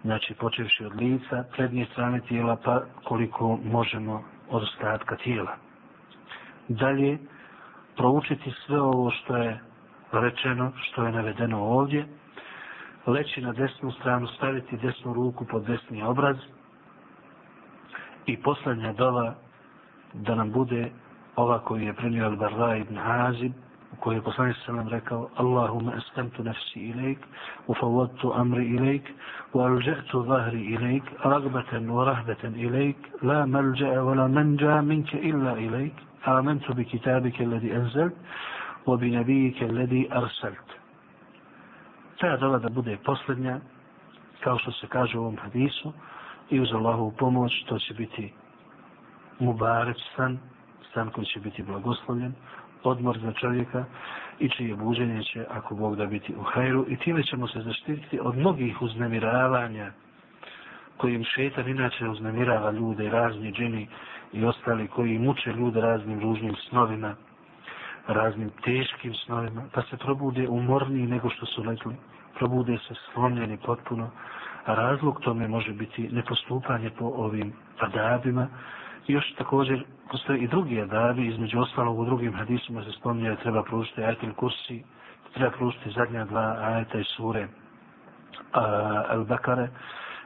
znači 0.04 0.34
počevši 0.34 0.84
od 0.84 0.96
lica, 0.96 1.44
prednje 1.56 1.86
strane 1.92 2.20
tijela, 2.20 2.56
pa 2.64 2.82
koliko 3.04 3.58
možemo 3.64 4.24
od 4.50 4.62
ostatka 4.62 5.16
tijela. 5.16 5.56
Dalje, 6.68 7.18
proučiti 7.96 8.52
sve 8.66 8.80
ovo 8.80 9.10
što 9.10 9.36
je 9.36 9.60
rečeno, 10.12 10.72
što 10.76 11.04
je 11.04 11.12
navedeno 11.12 11.58
ovdje, 11.64 12.06
leći 13.06 13.40
na 13.40 13.52
desnu 13.52 13.92
stranu, 13.92 14.26
staviti 14.26 14.76
desnu 14.76 15.12
ruku 15.12 15.44
pod 15.44 15.64
desni 15.66 16.02
obraz 16.02 16.36
i 18.26 18.36
poslednja 18.36 18.92
dova 18.92 19.34
da 20.12 20.34
nam 20.34 20.52
bude 20.52 20.90
ova 21.36 21.58
koju 21.58 21.82
je 21.82 21.92
prenio 21.92 22.24
Al-Barra 22.30 22.76
ibn 22.76 22.98
Azib, 22.98 23.52
u 23.92 23.96
kojoj 24.00 24.16
je 24.16 24.22
poslanik 24.22 24.56
sallam 24.66 24.88
rekao 24.88 25.28
Allahumma 25.36 25.92
askamtu 25.96 26.42
nafsi 26.44 26.80
ilajk, 26.80 27.18
ufawwadtu 27.66 28.32
amri 28.34 28.66
ilajk, 28.66 29.02
wa 29.54 29.66
alža'tu 29.66 30.24
zahri 30.26 30.60
ilajk, 30.60 31.04
ragbatan 31.24 31.90
wa 31.90 32.04
rahbatan 32.04 32.54
ilajk, 32.56 32.96
la 33.22 33.46
malja'a 33.46 34.02
wa 34.02 34.14
la 34.14 34.28
manja 34.28 34.82
minka 34.82 35.18
illa 35.18 35.58
ilajk, 35.58 35.94
آمنت 36.28 36.70
بكتابك 36.70 37.40
الذي 37.40 37.76
أنزلت 37.76 38.16
وبنبيك 38.86 39.62
الذي 39.62 40.12
أرسلت 40.12 40.70
ta 42.20 42.36
dova 42.36 42.58
da 42.58 42.68
bude 42.68 42.96
posljednja, 43.04 43.60
kao 44.40 44.58
što 44.58 44.72
se 44.72 44.86
kaže 44.86 45.18
u 45.18 45.20
ovom 45.20 45.36
hadisu, 45.36 45.92
i 46.50 46.60
uz 46.60 46.72
Allahovu 46.72 47.12
pomoć, 47.18 47.64
to 47.68 47.78
će 47.78 47.94
biti 47.94 48.32
mubarec 49.38 49.96
san, 50.16 50.38
san 50.94 51.10
koji 51.10 51.26
će 51.26 51.40
biti 51.40 51.62
blagoslovljen, 51.62 52.32
odmor 52.82 53.18
za 53.18 53.32
čovjeka 53.32 53.84
i 54.38 54.48
čije 54.48 54.76
buđenje 54.76 55.22
će, 55.22 55.44
ako 55.50 55.74
Bog 55.74 55.96
da 55.96 56.06
biti 56.06 56.34
u 56.34 56.42
hajru, 56.42 56.86
i 56.88 56.96
time 56.96 57.22
ćemo 57.22 57.48
se 57.48 57.60
zaštititi 57.60 58.20
od 58.20 58.36
mnogih 58.36 58.82
uznemiravanja 58.82 59.92
kojim 60.96 61.24
šetan 61.24 61.68
inače 61.68 62.08
uznemirava 62.08 62.70
ljude 62.70 63.10
razni 63.10 63.52
džini 63.52 63.88
i 64.32 64.44
ostali 64.44 64.88
koji 64.88 65.18
muče 65.18 65.52
ljude 65.52 65.80
raznim 65.80 66.20
ružnim 66.20 66.54
snovima, 66.68 67.14
raznim 68.06 68.50
teškim 68.64 69.14
snovima, 69.14 69.62
pa 69.72 69.82
se 69.82 69.96
probude 69.96 70.48
umorniji 70.48 71.06
nego 71.06 71.30
što 71.30 71.46
su 71.46 71.62
legli, 71.62 71.94
probude 72.38 72.78
se 72.78 72.94
slomljeni 73.12 73.56
potpuno, 73.56 74.10
a 74.64 74.74
razlog 74.74 75.20
tome 75.20 75.48
može 75.48 75.72
biti 75.72 76.08
nepostupanje 76.08 76.90
po 76.90 77.04
ovim 77.04 77.52
adabima, 77.78 78.48
još 79.06 79.34
također 79.34 79.84
postoje 80.10 80.38
i 80.38 80.48
drugi 80.48 80.80
adabi, 80.80 81.26
između 81.26 81.60
ostalog 81.60 81.98
u 81.98 82.04
drugim 82.04 82.32
hadisima 82.34 82.84
se 82.84 82.92
spominje 82.92 83.30
da 83.30 83.36
treba 83.36 83.62
pružiti 83.62 84.02
ajetel 84.02 84.32
kursi, 84.32 84.84
treba 85.34 85.50
pružiti 85.50 85.90
zadnja 85.90 86.24
dva 86.24 86.56
ajeta 86.60 86.98
iz 86.98 87.06
sure 87.06 87.48
Al-Bakare 88.52 89.68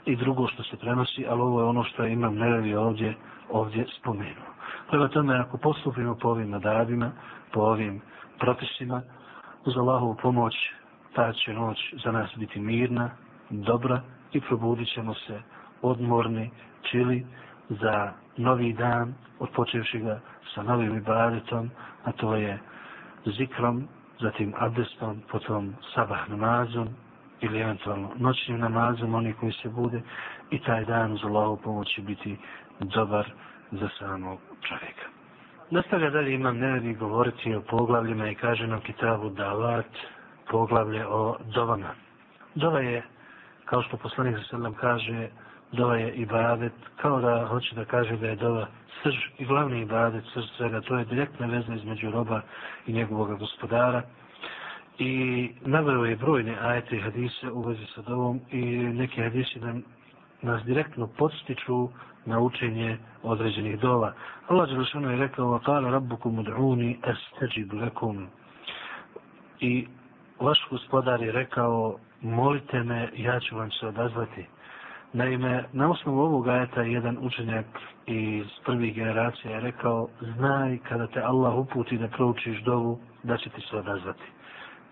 i 0.07 0.17
drugo 0.17 0.49
što 0.49 0.63
se 0.63 0.77
prenosi, 0.77 1.27
ali 1.29 1.41
ovo 1.41 1.61
je 1.61 1.67
ono 1.67 1.85
što 1.85 2.07
imam 2.07 2.35
nerevi 2.35 2.75
ovdje, 2.75 3.15
ovdje 3.51 3.87
spomenuo. 4.01 4.55
Prema 4.91 5.09
tome, 5.09 5.39
ako 5.39 5.59
postupimo 5.59 6.15
po 6.15 6.29
ovim 6.29 6.55
adabima, 6.55 7.11
po 7.53 7.61
ovim 7.61 8.01
propisima, 8.39 9.03
uz 9.65 9.77
Allahovu 9.77 10.17
pomoć, 10.23 10.55
ta 11.15 11.33
će 11.33 11.53
noć 11.53 11.95
za 12.05 12.13
nas 12.13 12.31
biti 12.37 12.61
mirna, 12.61 13.11
dobra 13.51 14.01
i 14.33 14.41
probudit 14.41 14.89
ćemo 14.95 15.15
se 15.15 15.43
odmorni, 15.83 16.51
čili, 16.83 17.27
za 17.69 18.13
novi 18.37 18.73
dan, 18.73 19.15
odpočevši 19.39 19.99
ga 19.99 20.21
sa 20.55 20.63
novim 20.63 20.97
ibadetom, 20.97 21.71
a 22.05 22.13
to 22.13 22.35
je 22.35 22.59
zikrom, 23.27 23.89
zatim 24.21 24.55
abdestom, 24.59 25.23
potom 25.31 25.75
sabah 25.95 26.29
namazom 26.29 26.89
ili 27.41 27.61
eventualno 27.61 28.11
noćnim 28.17 28.59
namazom, 28.61 29.15
oni 29.15 29.33
koji 29.33 29.53
se 29.53 29.69
bude 29.69 30.03
i 30.51 30.59
taj 30.59 30.85
dan 30.85 31.13
uz 31.13 31.25
Allahu 31.25 31.57
pomoći 31.57 32.03
biti 32.03 32.37
dobar 32.81 33.33
za 33.71 33.89
samog 33.99 34.39
čovjeka. 34.63 35.07
Nastavlja 35.71 36.11
dalje 36.11 36.35
imam 36.35 36.59
nevi 36.59 36.95
govoriti 36.95 37.55
o 37.55 37.61
poglavljima 37.61 38.29
i 38.29 38.35
kaže 38.35 38.67
nam 38.67 38.81
kitabu 38.81 39.31
Davat, 39.31 39.87
poglavlje 40.51 41.07
o 41.07 41.37
dovama. 41.55 41.95
Dova 42.55 42.81
je, 42.81 43.03
kao 43.65 43.83
što 43.83 43.97
poslanik 43.97 44.37
sa 44.51 44.73
kaže, 44.81 45.29
dova 45.74 45.96
je 45.96 46.14
ibadet, 46.14 46.74
kao 47.02 47.22
da 47.22 47.48
hoće 47.48 47.76
da 47.76 47.86
kaže 47.86 48.18
da 48.18 48.28
je 48.28 48.36
dova 48.36 48.68
srž 49.04 49.16
i 49.38 49.46
glavni 49.46 49.82
ibadet 49.82 50.24
srž 50.34 50.46
svega, 50.58 50.82
to 50.82 50.98
je 50.98 51.06
direktna 51.06 51.48
veza 51.48 51.74
između 51.74 52.12
roba 52.12 52.42
i 52.88 52.94
njegovog 52.94 53.40
gospodara. 53.40 54.02
I 55.00 55.50
naveo 55.62 56.06
je 56.06 56.16
brojne 56.16 56.58
ajete 56.62 56.96
i 56.96 57.02
hadise 57.02 57.52
u 57.52 57.62
vezi 57.62 57.86
sa 57.96 58.02
dovom 58.02 58.40
i 58.52 58.62
neki 58.78 59.22
hadisi 59.22 59.60
nam 59.60 59.84
nas 60.42 60.64
direktno 60.64 61.08
podstiču 61.08 61.90
na 62.26 62.40
učenje 62.40 62.98
određenih 63.24 63.80
dova. 63.80 64.14
Allah 64.48 64.70
Đelešanu 64.70 65.12
je 65.12 65.18
rekao 65.18 65.60
وَقَالَ 65.60 65.84
رَبُّكُمُ 65.86 66.44
دْعُونِ 66.44 66.96
أَسْتَجِبُ 67.04 67.74
لَكُمْ 67.74 68.28
I 69.60 69.88
vaš 70.40 70.68
gospodar 70.70 71.22
je 71.22 71.32
rekao 71.32 71.98
molite 72.22 72.84
me, 72.84 73.10
ja 73.16 73.40
ću 73.40 73.56
vam 73.56 73.72
se 73.72 73.88
odazvati. 73.88 74.46
Naime, 75.15 75.65
na 75.73 75.91
osnovu 75.91 76.21
ovog 76.21 76.49
ajeta 76.49 76.83
jedan 76.83 77.19
učenjak 77.21 77.67
iz 78.07 78.47
prvih 78.65 78.95
generacija 78.95 79.55
je 79.55 79.61
rekao 79.61 80.09
znaj 80.37 80.79
kada 80.89 81.07
te 81.07 81.21
Allah 81.21 81.55
uputi 81.55 81.99
da 81.99 82.09
proučiš 82.09 82.63
dovu, 82.63 82.99
da 83.23 83.37
će 83.37 83.51
ti 83.51 83.61
se 83.71 83.77
odazvati. 83.77 84.23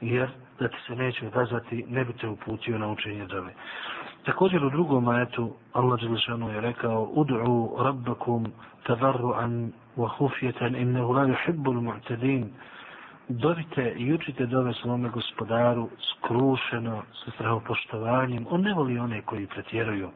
Jer 0.01 0.29
da 0.61 0.68
ti 0.68 0.77
se 0.87 0.97
neće 0.97 1.27
odazvati, 1.27 1.85
ne 1.89 2.05
bi 2.05 2.12
te 2.12 2.29
uputio 2.29 2.79
na 2.79 2.89
učenje 2.89 3.27
dove. 3.27 3.55
Također 4.25 4.64
u 4.64 4.70
drugom 4.70 5.09
ajetu 5.09 5.55
Allah 5.73 6.01
Đelešanu 6.01 6.49
je 6.51 6.61
rekao 6.61 7.07
Udu'u 7.14 7.83
rabbakum 7.85 8.47
tavarru'an 8.87 9.70
wa 9.97 10.09
hufjetan 10.18 10.77
innehu 10.77 11.12
la 11.12 11.23
yuhibbul 11.27 11.81
mu'tadin 11.83 12.45
Dovite 13.29 13.95
i 13.97 14.12
učite 14.14 14.47
dove 14.47 14.73
svome 14.75 15.09
gospodaru 15.09 15.89
skrušeno, 16.11 17.03
sa 17.25 17.31
strahopoštovanjem. 17.31 18.47
On 18.51 18.61
ne 18.61 18.75
voli 18.75 18.99
one 18.99 19.23
koji 19.23 19.47
pretjeruju. 19.47 20.11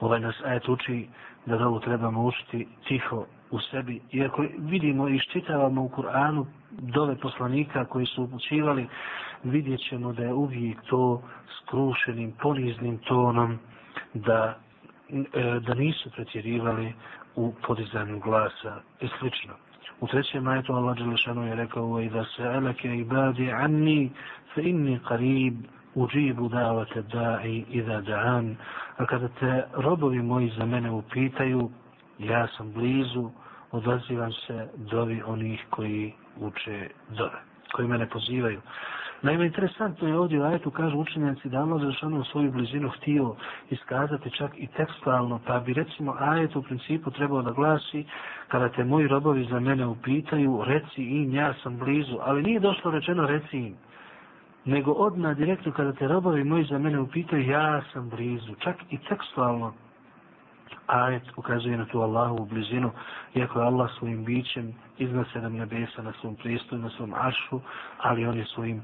Ovaj 0.00 0.20
nas 0.20 0.34
ajet 0.44 0.68
uči 0.68 1.08
da 1.46 1.56
dovu 1.56 1.80
trebamo 1.80 2.24
učiti 2.24 2.68
tiho 2.88 3.26
u 3.50 3.58
sebi. 3.60 4.00
Iako 4.12 4.44
vidimo 4.58 5.08
i 5.08 5.18
štitavamo 5.18 5.82
u 5.82 5.88
Kur'anu 5.88 6.46
dove 6.70 7.16
poslanika 7.16 7.84
koji 7.84 8.06
su 8.06 8.22
upućivali, 8.22 8.88
vidjet 9.44 9.80
ćemo 9.88 10.12
da 10.12 10.22
je 10.22 10.32
uvijek 10.34 10.82
to 10.82 11.22
skrušenim, 11.62 12.32
poniznim 12.42 12.98
tonom, 12.98 13.58
da, 14.14 14.58
e, 15.34 15.60
da 15.60 15.74
nisu 15.74 16.10
pretjerivali 16.10 16.92
u 17.36 17.54
podizanju 17.66 18.18
glasa 18.20 18.80
i 19.00 19.08
slično. 19.18 19.54
U 20.00 20.06
trećem 20.06 20.44
majetu 20.44 20.72
Allah 20.72 20.96
Đelešanu 20.96 21.46
je 21.46 21.54
rekao 21.54 22.00
i 22.00 22.08
da 22.08 22.24
se 22.24 22.42
eleke 22.42 22.96
ibadi 22.96 23.52
anni 23.52 24.10
fe 24.54 24.62
inni 24.62 25.00
qarib 25.08 25.54
uđibu 25.94 26.48
davate 26.48 27.02
da'i 27.02 27.64
i 27.70 27.82
da 27.82 28.00
da'an. 28.00 28.54
A 28.96 29.06
kada 29.06 29.28
te 29.28 29.64
robovi 29.74 30.22
moji 30.22 30.52
za 30.58 30.64
mene 30.66 30.90
upitaju, 30.90 31.70
ja 32.18 32.46
sam 32.56 32.72
blizu, 32.72 33.30
odazivam 33.70 34.32
se 34.32 34.68
dovi 34.76 35.22
onih 35.26 35.64
koji 35.70 36.12
uče 36.36 36.88
dove, 37.08 37.38
koji 37.72 37.88
mene 37.88 38.08
pozivaju. 38.08 38.60
Naime, 39.22 39.46
interesantno 39.46 40.08
je 40.08 40.18
ovdje 40.18 40.40
u 40.40 40.44
ajetu, 40.44 40.70
kažu 40.70 40.98
učenjaci, 40.98 41.48
da 41.48 41.58
Allah 41.60 41.82
zašano 41.82 42.20
u 42.20 42.24
svoju 42.24 42.52
blizinu 42.52 42.88
htio 42.88 43.34
iskazati 43.70 44.30
čak 44.30 44.50
i 44.56 44.66
tekstualno, 44.66 45.40
pa 45.46 45.58
bi 45.60 45.72
recimo 45.72 46.16
ajet 46.18 46.56
u 46.56 46.62
principu 46.62 47.10
trebao 47.10 47.42
da 47.42 47.50
glasi, 47.50 48.04
kada 48.48 48.68
te 48.68 48.84
moji 48.84 49.08
robovi 49.08 49.44
za 49.44 49.60
mene 49.60 49.86
upitaju, 49.86 50.62
reci 50.66 51.02
im, 51.04 51.34
ja 51.34 51.54
sam 51.62 51.76
blizu, 51.78 52.16
ali 52.20 52.42
nije 52.42 52.60
došlo 52.60 52.90
rečeno 52.90 53.26
reci 53.26 53.58
im, 53.58 53.74
nego 54.64 54.92
odmah 54.92 55.36
direktno 55.36 55.72
kada 55.72 55.92
te 55.92 56.08
robovi 56.08 56.44
moji 56.44 56.64
za 56.64 56.78
mene 56.78 57.00
upitaju, 57.00 57.50
ja 57.50 57.82
sam 57.92 58.08
blizu, 58.08 58.54
čak 58.54 58.76
i 58.90 58.98
tekstualno 59.08 59.72
ajet 60.86 61.22
ukazuje 61.36 61.76
na 61.76 61.84
tu 61.86 62.02
Allahu 62.02 62.44
blizinu, 62.44 62.90
iako 63.34 63.60
je 63.60 63.66
Allah 63.66 63.90
svojim 63.98 64.24
bićem 64.24 64.74
iznad 64.98 65.26
sedam 65.32 65.56
nebesa 65.56 66.02
na 66.02 66.12
svom 66.20 66.36
pristoju, 66.36 66.82
na 66.82 66.90
svom 66.90 67.14
aršu, 67.14 67.60
ali 67.98 68.26
on 68.26 68.38
je 68.38 68.44
svojim 68.44 68.78
e, 68.78 68.82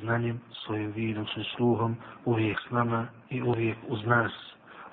znanjem, 0.00 0.40
svojim 0.66 0.92
vidom, 0.92 1.26
svojim 1.26 1.48
sluhom 1.56 1.96
uvijek 2.24 2.60
s 2.68 2.70
nama 2.70 3.06
i 3.30 3.42
uvijek 3.42 3.78
uz 3.88 4.06
nas. 4.06 4.32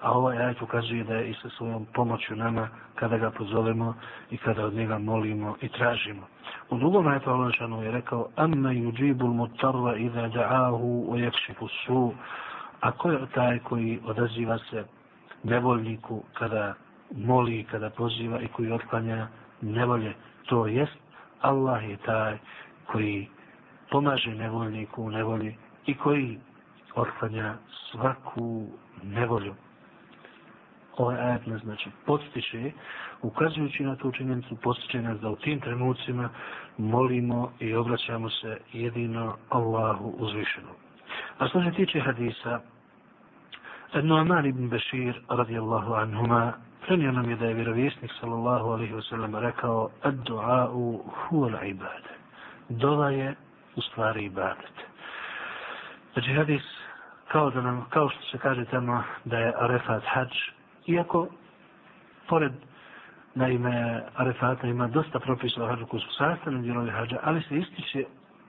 A 0.01 0.11
ovaj 0.11 0.37
ajet 0.37 0.61
ukazuje 0.61 1.03
da 1.03 1.13
je 1.13 1.29
i 1.29 1.33
sa 1.33 1.49
svojom 1.49 1.85
pomoću 1.93 2.35
nama 2.35 2.67
kada 2.95 3.17
ga 3.17 3.31
pozovemo 3.31 3.95
i 4.31 4.37
kada 4.37 4.65
od 4.65 4.73
njega 4.73 4.97
molimo 4.97 5.55
i 5.61 5.69
tražimo. 5.69 6.27
U 6.69 6.77
drugom 6.77 7.07
ajetu 7.07 7.29
Allah 7.29 7.53
je 7.83 7.91
rekao 7.91 8.27
Amma 8.35 8.69
yuđibu 8.69 9.25
l-mutarva 9.25 9.95
iza 9.97 10.29
da'ahu 10.29 11.05
o 11.09 11.17
jakšifu 11.17 11.67
su 11.67 12.13
A 12.81 12.91
ko 12.91 13.11
je 13.11 13.19
taj 13.33 13.59
koji 13.59 13.99
odaziva 14.05 14.57
se 14.69 14.85
nevoljniku 15.43 16.23
kada 16.33 16.73
moli, 17.15 17.63
kada 17.71 17.89
poziva 17.89 18.41
i 18.41 18.47
koji 18.47 18.71
otklanja 18.71 19.27
nevolje. 19.61 20.13
To 20.45 20.67
jest, 20.67 20.97
Allah 21.41 21.89
je 21.89 21.97
taj 21.97 22.37
koji 22.85 23.27
pomaže 23.91 24.35
nevoljniku 24.35 25.03
u 25.03 25.09
nevolji 25.11 25.55
i 25.85 25.97
koji 25.97 26.39
otklanja 26.95 27.55
svaku 27.91 28.67
nevolju. 29.03 29.55
Ovaj 30.97 31.19
ajat 31.19 31.45
nas 31.45 31.61
znači 31.61 31.89
podstiče, 32.05 32.71
ukazujući 33.21 33.83
na 33.83 33.95
tu 33.95 34.11
činjenicu, 34.11 34.55
podstiče 34.55 35.01
nas 35.01 35.19
da 35.19 35.29
u 35.29 35.35
tim 35.35 35.59
trenucima 35.59 36.29
molimo 36.77 37.51
i 37.59 37.73
obraćamo 37.73 38.29
se 38.29 38.57
jedino 38.73 39.37
Allahu 39.49 40.13
uzvišenom. 40.17 40.75
A 41.37 41.47
što 41.47 41.63
se 41.63 41.71
tiče 41.71 41.99
hadisa, 41.99 42.59
Nu'man 43.93 44.45
ibn 44.45 44.69
Bashir 44.69 45.21
radijallahu 45.29 45.93
anhuma 45.93 46.53
prenio 46.85 47.11
nam 47.11 47.29
je 47.29 47.35
da 47.35 47.45
je 47.45 47.53
vjerovjesnik 47.53 48.11
sallallahu 48.19 48.69
alaihi 48.69 48.93
wa 48.93 49.09
sallam 49.09 49.35
rekao 49.35 49.89
ad-du'a'u 50.03 50.99
huwa 51.29 51.59
al-ibad. 51.59 52.03
Dova 52.69 53.09
je 53.09 53.35
u 53.75 53.81
stvari 53.81 54.25
ibadet. 54.25 54.71
Znači 56.13 56.33
hadis 56.33 56.61
kao 57.27 57.49
da 57.49 57.61
nam, 57.61 57.85
kao 57.89 58.09
što 58.09 58.21
se 58.23 58.37
kaže 58.37 58.65
tamo 58.65 59.03
da 59.25 59.37
je 59.37 59.53
Arefat 59.59 60.03
hađ, 60.05 60.31
iako 60.87 61.27
pored 62.27 62.51
naime 63.35 64.03
Arefata 64.15 64.67
ima 64.67 64.87
dosta 64.87 65.19
propisa 65.19 65.63
o 65.63 65.67
hađu 65.67 65.85
koji 65.85 66.01
su 66.01 66.13
sastavni 66.13 66.61
dijelovi 66.61 66.91
hađa, 66.91 67.19
ali 67.23 67.41
se 67.41 67.57
ističe 67.57 68.03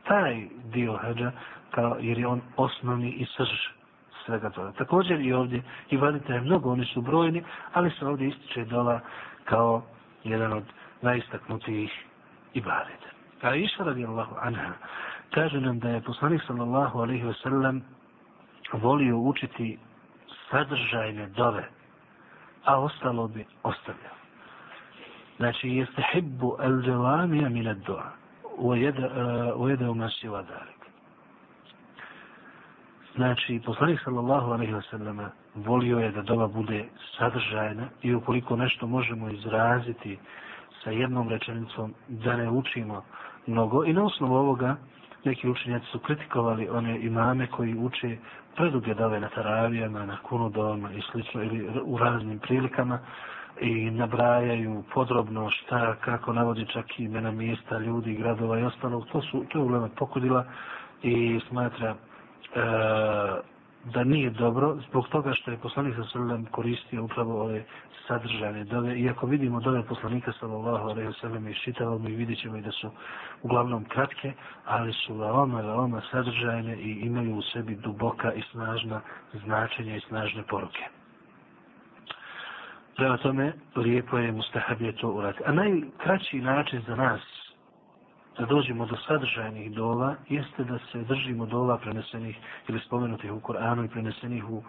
taj 0.05 0.47
dio 0.65 0.97
hađa 0.97 1.33
kao, 1.71 1.97
jer 2.01 2.19
je 2.19 2.27
on 2.27 2.41
osnovni 2.57 3.11
i 3.11 3.27
srž 3.37 3.82
svega 4.27 4.51
toga. 4.51 4.73
Također 4.73 5.21
i 5.21 5.33
ovdje 5.33 5.63
i 5.91 5.97
je 6.29 6.41
mnogo, 6.41 6.73
oni 6.73 6.85
su 6.85 7.01
brojni, 7.01 7.43
ali 7.73 7.91
se 7.91 8.07
ovdje 8.07 8.29
ističe 8.29 8.65
dola 8.65 9.01
kao 9.45 9.83
jedan 10.25 10.53
od 10.53 10.65
najistaknutijih 11.03 11.91
ibadeta. 12.55 13.09
A 13.43 13.55
iša 13.55 13.85
radi 13.85 14.07
Allahu 14.07 14.37
anha, 14.41 14.73
kaže 15.35 15.61
nam 15.61 15.79
da 15.79 15.89
je 15.89 16.01
poslanik 16.01 16.43
sallallahu 16.47 16.99
alaihi 16.99 17.25
ve 17.25 17.35
sellem 17.35 17.83
volio 18.73 19.19
učiti 19.19 19.79
sadržajne 20.51 21.27
dove, 21.27 21.69
a 22.65 22.81
ostalo 22.81 23.29
bi 23.29 23.45
ostavljao. 23.63 24.17
Znači, 25.37 25.69
jeste 25.69 26.03
hibbu 26.13 26.57
el 26.63 26.83
džavamija 26.83 27.49
minad 27.49 27.77
dua, 27.77 28.13
ujede 29.57 29.87
eh, 29.87 29.91
u 29.91 29.95
masi 29.95 30.29
vadari. 30.29 30.82
Znači, 33.17 33.61
poslanik 33.67 34.01
sallallahu 34.05 34.51
alaihi 34.53 34.73
wasallam 34.73 35.29
volio 35.55 35.99
je 35.99 36.11
da 36.13 36.23
doba 36.23 36.47
bude 36.47 36.85
sadržajna 37.19 37.89
i 38.03 38.15
ukoliko 38.15 38.57
nešto 38.57 38.87
možemo 38.87 39.31
izraziti 39.31 40.19
sa 40.85 40.91
jednom 40.91 41.29
rečenicom 41.29 41.95
da 42.09 42.37
ne 42.37 42.51
učimo 42.51 43.03
mnogo. 43.47 43.85
I 43.85 43.93
na 43.93 44.05
osnovu 44.05 44.35
ovoga 44.35 44.77
neki 45.25 45.49
učenjaci 45.49 45.87
su 45.87 45.99
kritikovali 45.99 46.69
one 46.69 47.01
imame 47.01 47.47
koji 47.47 47.75
uče 47.75 48.17
preduge 48.57 48.95
dove 48.95 49.21
na 49.21 49.29
taravijama, 49.29 50.07
na 50.07 50.17
kunudovama 50.23 50.93
i 50.93 51.03
slično 51.13 51.43
ili 51.43 51.69
u 51.85 51.99
raznim 51.99 52.39
prilikama 52.39 52.99
i 53.61 53.91
nabrajaju 53.91 54.85
podrobno 54.95 55.51
šta, 55.51 55.97
kako 56.01 56.33
navodi 56.33 56.67
čak 56.67 57.01
i 57.01 57.05
imena 57.05 57.31
mjesta, 57.31 57.79
ljudi, 57.79 58.15
gradova 58.15 58.59
i 58.59 58.63
ostalo. 58.63 59.05
To, 59.13 59.23
su, 59.23 59.45
to 59.49 59.59
je 59.59 59.65
uglavnom 59.65 59.91
pokudila 59.91 60.45
i 61.03 61.41
smatra 61.49 61.97
E, 62.55 63.53
da 63.85 64.05
nije 64.05 64.31
dobro 64.31 64.77
zbog 64.89 65.09
toga 65.09 65.33
što 65.33 65.51
je 65.51 65.57
poslanik 65.57 65.95
sa 65.97 66.05
sallam 66.05 66.45
koristio 66.45 67.05
upravo 67.05 67.43
ove 67.43 67.65
sadržane 68.09 68.65
dove. 68.65 68.99
Iako 69.01 69.27
vidimo 69.27 69.61
dove 69.61 69.83
poslanika 69.83 70.33
sallallahu 70.41 70.89
alaihi 70.89 71.09
wa 71.09 71.21
sallam 71.21 71.49
iščitavamo 71.49 72.09
i 72.09 72.17
vidit 72.17 72.39
ćemo 72.39 72.57
i 72.57 72.63
da 72.63 72.71
su 72.73 72.91
uglavnom 73.43 73.85
kratke, 73.85 74.33
ali 74.65 74.93
su 74.93 75.15
veoma, 75.15 75.61
veoma 75.61 76.03
sadržajne 76.11 76.77
i 76.77 76.91
imaju 76.91 77.37
u 77.37 77.43
sebi 77.43 77.75
duboka 77.77 78.33
i 78.33 78.43
snažna 78.53 79.01
značenja 79.45 79.97
i 79.97 80.01
snažne 80.01 80.43
poruke. 80.43 80.85
Prema 82.97 83.17
tome, 83.17 83.53
lijepo 83.77 84.19
je 84.19 84.33
mustahabije 84.33 84.93
to 84.97 85.09
uraditi. 85.11 85.45
A 85.47 85.53
najkraći 85.53 86.41
način 86.41 86.83
za 86.87 86.97
nas 86.97 87.42
da 88.39 88.47
dođemo 88.47 88.87
do 88.87 88.97
sadržajnih 89.07 89.73
dova 89.73 90.15
jeste 90.29 90.65
da 90.65 90.79
se 90.93 91.03
držimo 91.03 91.47
dova 91.47 91.79
prenesenih 91.79 92.37
ili 92.69 92.81
spomenutih 92.81 93.33
u 93.33 93.41
Koranu 93.41 93.85
i 93.85 93.89
prenesenih 93.89 94.51
u 94.51 94.63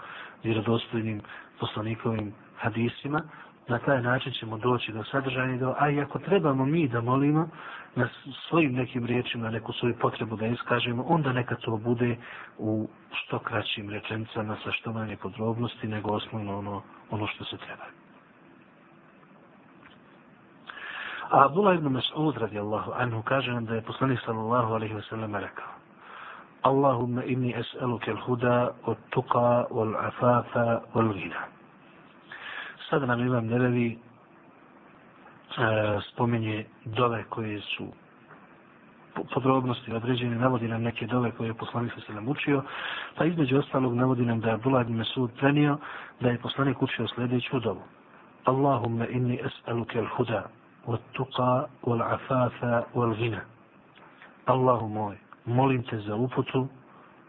vjerodostojnim 0.43 1.22
poslanikovim 1.59 2.34
hadisima. 2.57 3.22
Na 3.68 3.80
taj 3.80 4.01
način 4.01 4.34
ćemo 4.34 4.57
doći 4.57 4.91
do 4.91 5.03
sadržajnih 5.03 5.59
dova. 5.59 5.76
A 5.80 5.89
i 5.89 6.01
ako 6.01 6.20
trebamo 6.20 6.66
mi 6.66 6.88
da 6.88 7.01
molimo 7.01 7.49
na 7.95 8.07
svojim 8.49 8.74
nekim 8.74 9.05
riječima 9.05 9.49
neku 9.49 9.74
svoju 9.74 9.95
potrebu 10.01 10.36
da 10.36 10.45
iskažemo, 10.47 11.03
onda 11.03 11.34
neka 11.34 11.55
to 11.55 11.78
bude 11.78 12.16
u 12.57 12.88
što 13.11 13.39
kraćim 13.39 13.89
rečenicama 13.89 14.57
sa 14.64 14.72
što 14.72 14.93
manje 14.93 15.18
podrobnosti 15.18 15.88
nego 15.88 16.11
osnovno 16.11 16.57
ono, 16.57 16.82
ono 17.09 17.28
što 17.28 17.43
se 17.45 17.57
treba. 17.57 18.03
A 21.32 21.45
Abdullah 21.45 21.76
ibn 21.76 21.88
Mas'ud 21.93 22.38
radijallahu 22.38 22.91
anhu 22.99 23.24
kaže 23.24 23.51
nam 23.51 23.65
da 23.65 23.76
je 23.76 23.82
poslanik 23.82 24.19
sallallahu 24.26 24.74
alaihi 24.74 24.93
wasallam 24.93 25.36
rekao 25.39 25.74
Allahumma 26.63 27.24
inni 27.24 27.53
es'aluke 27.53 28.11
al-huda 28.11 28.71
od 28.86 28.97
tuqa 29.11 29.67
wal 29.71 29.95
afafa 29.99 30.82
wal 30.95 31.13
gina. 31.13 31.47
Sada 32.89 33.05
nam 33.05 33.19
imam 33.19 33.47
nerevi 33.47 33.88
e, 33.91 33.97
spomenje 36.11 36.65
dove 36.86 37.24
koje 37.30 37.61
su 37.61 37.88
podrobnosti 39.34 39.93
određene, 39.93 40.36
navodi 40.36 40.67
nam 40.67 40.82
neke 40.82 41.07
dove 41.07 41.32
koje 41.32 41.47
je 41.47 41.53
poslanik 41.53 41.91
sa 42.07 42.13
nam 42.13 42.28
učio, 42.30 42.63
pa 43.17 43.26
između 43.26 43.57
ostalog 43.59 43.95
navodi 43.95 44.26
nam 44.26 44.39
da 44.39 44.47
je 44.47 44.53
Abdullah 44.53 44.82
ibn 44.82 44.97
Mesud 44.97 45.32
prenio 45.39 45.78
da 46.19 46.30
je 46.30 46.39
poslanik 46.39 46.82
učio 46.82 47.07
sljedeću 47.07 47.59
dovu. 47.59 47.82
Allahumma 48.45 49.07
inni 49.07 49.39
es'aluke 49.39 49.99
al-huda 49.99 50.41
والتقى 50.87 51.68
والعفاف 51.83 52.85
والغنى 52.95 53.43
الله 54.49 54.87
موي 54.89 55.16
molim 55.49 55.83
te 55.83 55.99
za 55.99 56.14
uputu, 56.14 56.68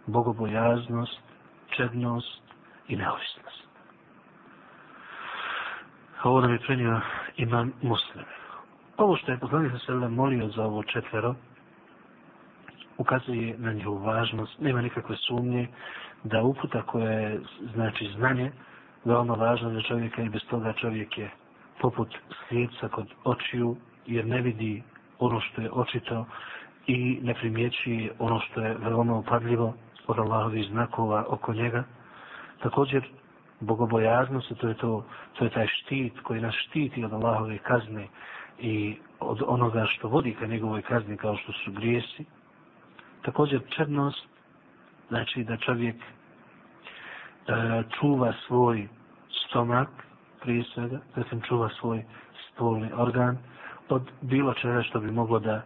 bogobojaznost, 0.08 1.22
čednost 1.70 2.42
i 2.88 2.96
neovisnost. 2.96 3.68
Ovo 6.24 6.42
nam 6.42 6.52
je 6.52 6.60
prenio 6.60 7.02
imam 7.38 7.74
muslim. 7.82 8.26
Ovo 8.98 9.16
što 9.18 9.32
je 9.32 9.40
poslanik 9.40 9.72
sa 9.72 9.80
sebe 9.86 10.08
molio 10.10 10.48
za 10.48 10.64
ovo 10.66 10.84
četvero, 10.84 11.36
ukazuje 12.98 13.56
na 13.58 13.74
njihovu 13.74 13.98
važnost, 13.98 14.60
nema 14.60 14.82
nikakve 14.82 15.16
sumnje 15.16 15.68
da 16.24 16.44
uputa 16.44 16.82
koja 16.82 17.12
je, 17.12 17.40
znači 17.74 18.12
znanje, 18.18 18.52
veoma 19.06 19.34
važna 19.34 19.74
za 19.74 19.82
čovjeka 19.82 20.22
i 20.22 20.30
bez 20.30 20.42
toga 20.50 20.74
čovjek 20.74 21.18
je 21.18 21.32
poput 21.85 22.09
slijepca 22.49 22.89
kod 22.89 23.07
očiju, 23.25 23.77
jer 24.07 24.27
ne 24.27 24.41
vidi 24.41 24.83
ono 25.19 25.41
što 25.41 25.61
je 25.61 25.71
očito 25.73 26.27
i 26.87 27.19
ne 27.23 27.35
primjećuje 27.35 28.13
ono 28.19 28.41
što 28.41 28.61
je 28.61 28.77
veoma 28.79 29.15
upadljivo 29.15 29.75
od 30.07 30.19
Allahovih 30.19 30.67
znakova 30.71 31.25
oko 31.29 31.53
njega. 31.55 31.85
Također, 32.63 33.03
bogobojaznost, 33.61 34.53
to 34.61 34.69
je, 34.69 34.75
to, 34.75 35.05
to 35.39 35.45
je 35.45 35.51
taj 35.51 35.67
štit 35.67 36.21
koji 36.23 36.41
nas 36.41 36.55
štiti 36.55 37.05
od 37.05 37.13
Allahove 37.13 37.59
kazne 37.59 38.09
i 38.59 38.97
od 39.21 39.43
onoga 39.47 39.87
što 39.87 40.09
vodi 40.09 40.35
ka 40.35 40.47
njegovoj 40.47 40.83
kazni 40.83 41.17
kao 41.17 41.37
što 41.37 41.53
su 41.53 41.73
grijesi. 41.73 42.25
Također, 43.23 43.61
čednost, 43.77 44.29
znači 45.09 45.45
da 45.45 45.57
čovjek 45.57 45.97
e, 45.97 46.03
čuva 48.01 48.33
svoj 48.47 48.89
stomak, 49.47 49.89
prije 50.45 50.65
svega, 50.75 50.99
zatim 51.17 51.41
čuva 51.41 51.69
svoj 51.81 52.05
spolni 52.49 52.91
organ 52.97 53.39
od 53.89 54.03
bilo 54.21 54.55
čega 54.55 54.83
što 54.83 55.01
bi 55.01 55.11
moglo 55.11 55.39
da 55.39 55.55
e, 55.55 55.63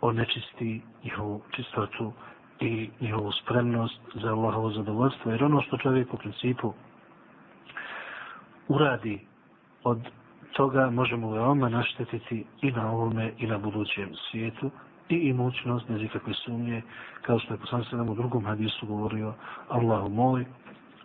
onečisti 0.00 0.82
njihovu 1.04 1.42
čistotu 1.56 2.12
i 2.60 2.90
njihovu 3.00 3.32
spremnost 3.32 4.00
za 4.14 4.28
Allahovo 4.32 4.70
zadovoljstvo. 4.70 5.30
Jer 5.30 5.44
ono 5.44 5.62
što 5.62 5.76
čovjek 5.76 6.14
u 6.14 6.16
principu 6.16 6.72
uradi 8.68 9.20
od 9.84 9.98
toga 10.52 10.90
možemo 10.90 11.30
veoma 11.30 11.68
naštetiti 11.68 12.44
i 12.62 12.72
na 12.72 12.90
ovome 12.90 13.32
i 13.38 13.46
na 13.46 13.58
budućem 13.58 14.10
svijetu 14.30 14.70
i 15.08 15.16
imućnost 15.16 15.88
bez 15.88 16.02
ikakve 16.02 16.34
sumnje, 16.34 16.82
kao 17.22 17.38
što 17.38 17.54
je 17.54 17.58
poslan 17.60 17.84
se 17.84 17.96
nam 17.96 18.08
u 18.08 18.14
drugom 18.14 18.44
hadisu 18.44 18.86
govorio 18.86 19.34
Allahu 19.68 20.08
moj, 20.08 20.44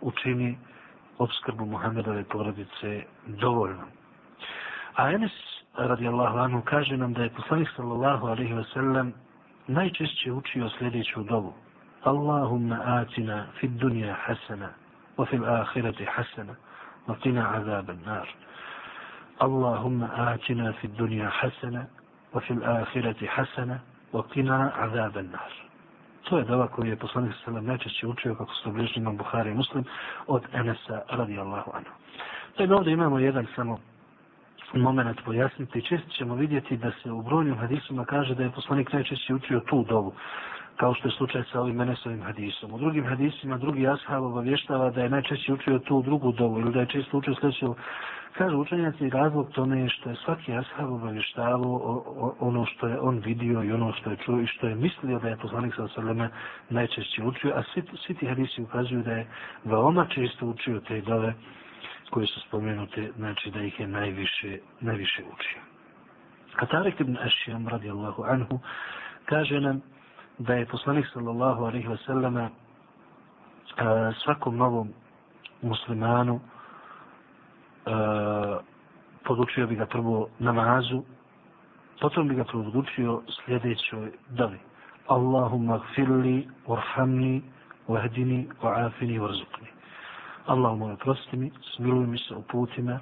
učini 0.00 0.58
obskrbu 1.18 1.66
Muhammedove 1.66 2.24
porodice 2.24 3.04
dovoljno. 3.26 3.84
A 4.96 5.10
Enes 5.12 5.32
radijallahu 5.76 6.38
anhu 6.38 6.62
kaže 6.64 6.96
nam 6.96 7.12
da 7.12 7.22
je 7.22 7.30
poslanik 7.30 7.68
sallallahu 7.76 8.26
alaihi 8.26 8.54
wasallam 8.54 9.10
najčešće 9.66 10.32
učio 10.32 10.68
sljedeću 10.78 11.22
dobu. 11.22 11.52
Allahumma 12.02 12.80
atina 12.84 13.46
fid 13.60 13.70
dunja 13.70 14.14
hasana 14.26 14.68
wa 15.16 15.26
fil 15.30 15.44
ahirati 15.44 16.04
hasana 16.04 16.54
wa 17.08 17.14
qina 17.22 17.54
azaban 17.56 17.98
nar. 18.06 18.28
Allahumma 19.38 20.08
atina 20.16 20.72
fid 20.80 20.90
dunja 20.90 21.30
hasana 21.40 21.86
wa 22.34 22.40
fil 22.40 22.64
ahirati 22.64 23.26
hasana 23.26 23.78
wa 24.12 24.22
qina 24.34 24.70
azaban 24.76 25.30
nar. 25.30 25.63
To 26.24 26.38
je 26.38 26.44
dova 26.44 26.66
koju 26.66 26.90
je 26.90 26.96
poslanik 26.96 27.32
sa 27.32 27.44
sallam 27.44 27.64
najčešće 27.64 28.06
učio 28.06 28.34
kako 28.34 28.54
su 28.54 28.72
bližni 28.72 29.02
imam 29.02 29.16
Buhari 29.16 29.50
i 29.50 29.54
Muslim 29.54 29.84
od 30.26 30.42
Enesa 30.52 31.02
radijallahu 31.08 31.70
anhu. 31.74 31.90
Dakle, 32.58 32.76
ovdje 32.76 32.92
imamo 32.92 33.18
jedan 33.18 33.46
samo 33.56 33.78
moment 34.74 35.20
pojasniti. 35.24 35.82
Često 35.82 36.08
ćemo 36.08 36.34
vidjeti 36.34 36.76
da 36.76 36.90
se 37.02 37.12
u 37.12 37.22
brojnim 37.22 37.56
hadisima 37.56 38.04
kaže 38.04 38.34
da 38.34 38.42
je 38.42 38.50
poslanik 38.50 38.92
najčešće 38.92 39.34
učio 39.34 39.60
tu 39.60 39.84
dovu 39.88 40.14
kao 40.76 40.94
što 40.94 41.08
je 41.08 41.12
slučaj 41.12 41.42
sa 41.52 41.60
ovim 41.60 41.80
Enesovim 41.80 42.22
hadisom. 42.22 42.72
U 42.74 42.78
drugim 42.78 43.06
hadisima 43.06 43.58
drugi 43.58 43.88
ashab 43.88 44.24
obavještava 44.24 44.90
da 44.90 45.02
je 45.02 45.10
najčešće 45.10 45.52
učio 45.52 45.78
tu 45.78 46.02
drugu 46.02 46.32
dovu 46.32 46.60
ili 46.60 46.72
da 46.72 46.80
je 46.80 46.86
često 46.86 47.18
učio 47.18 47.34
sljedeću 47.34 47.74
Kažu 48.38 48.58
učenjaci 48.58 49.10
razlog 49.10 49.50
tome 49.50 49.80
je 49.80 49.88
što 49.88 50.10
je 50.10 50.16
svaki 50.16 50.52
ashab 50.52 50.92
obavještavao 50.92 52.34
ono 52.40 52.66
što 52.66 52.86
je 52.88 53.00
on 53.00 53.18
vidio 53.18 53.62
i 53.62 53.72
ono 53.72 53.92
što 53.92 54.10
je 54.10 54.16
čuo 54.16 54.40
i 54.40 54.46
što 54.46 54.66
je 54.68 54.74
mislio 54.74 55.18
da 55.18 55.28
je 55.28 55.36
poslanik 55.36 55.74
sa 55.74 55.88
sveme 55.88 56.30
najčešće 56.70 57.22
učio, 57.22 57.52
a 57.56 57.62
svi, 57.62 57.82
svi 58.06 58.14
ti 58.14 58.26
hadisi 58.26 58.62
ukazuju 58.62 59.02
da 59.02 59.12
je 59.12 59.26
veoma 59.64 60.06
često 60.06 60.46
učio 60.46 60.80
te 60.80 61.00
dove 61.00 61.34
koje 62.10 62.26
su 62.26 62.40
spomenute, 62.40 63.12
znači 63.16 63.50
da 63.50 63.60
ih 63.62 63.80
je 63.80 63.86
najviše, 63.86 64.58
najviše 64.80 65.22
učio. 65.22 65.60
A 66.56 66.66
Tarek 66.66 67.00
ibn 67.00 67.16
Ašijam 67.16 67.68
radijallahu 67.68 68.22
anhu 68.22 68.60
kaže 69.24 69.60
nam 69.60 69.80
da 70.38 70.54
je 70.54 70.66
poslanik 70.66 71.06
sallallahu 71.12 71.64
alaihi 71.64 71.88
wa 71.88 72.06
sallama 72.06 72.50
svakom 74.24 74.56
novom 74.56 74.88
muslimanu 75.62 76.40
Eh, 77.86 78.56
podučio 79.24 79.66
bi 79.66 79.76
ga 79.76 79.86
prvo 79.86 80.28
namazu, 80.38 81.02
potom 82.00 82.28
bi 82.28 82.34
ga 82.34 82.44
podučio 82.44 83.22
sljedećoj 83.44 84.12
dali. 84.28 84.58
Allahumma 85.06 85.78
gfirli, 85.78 86.48
warhamni, 86.66 87.42
wahdini, 87.88 88.46
wa'afini, 88.62 89.20
warzukni. 89.20 89.68
Allahumma 90.46 90.92
oprosti 90.92 91.36
mi, 91.36 91.52
smiluj 91.76 92.06
mi 92.06 92.18
se 92.18 92.34
uputi 92.34 92.82
me, 92.82 92.94
uh, 92.94 93.00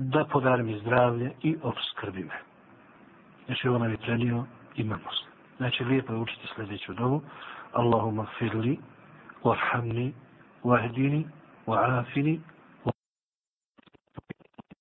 da 0.00 0.24
podari 0.24 0.62
mi 0.62 0.78
zdravlje 0.78 1.32
i 1.42 1.56
obskrbi 1.62 2.24
me. 2.24 2.38
Znači, 3.46 3.68
ovo 3.68 3.78
nam 3.78 3.90
je 3.90 3.96
prenio 3.96 4.44
imanost. 4.76 5.24
Znači, 5.56 5.84
lijepo 5.84 6.12
je 6.12 6.18
učiti 6.18 6.48
sljedeću 6.54 6.94
dovu. 6.94 7.22
Allahumma 7.72 8.26
gfirli, 8.34 8.78
warhamni, 9.42 10.12
wahdini, 10.64 11.24
وعافني. 11.66 12.40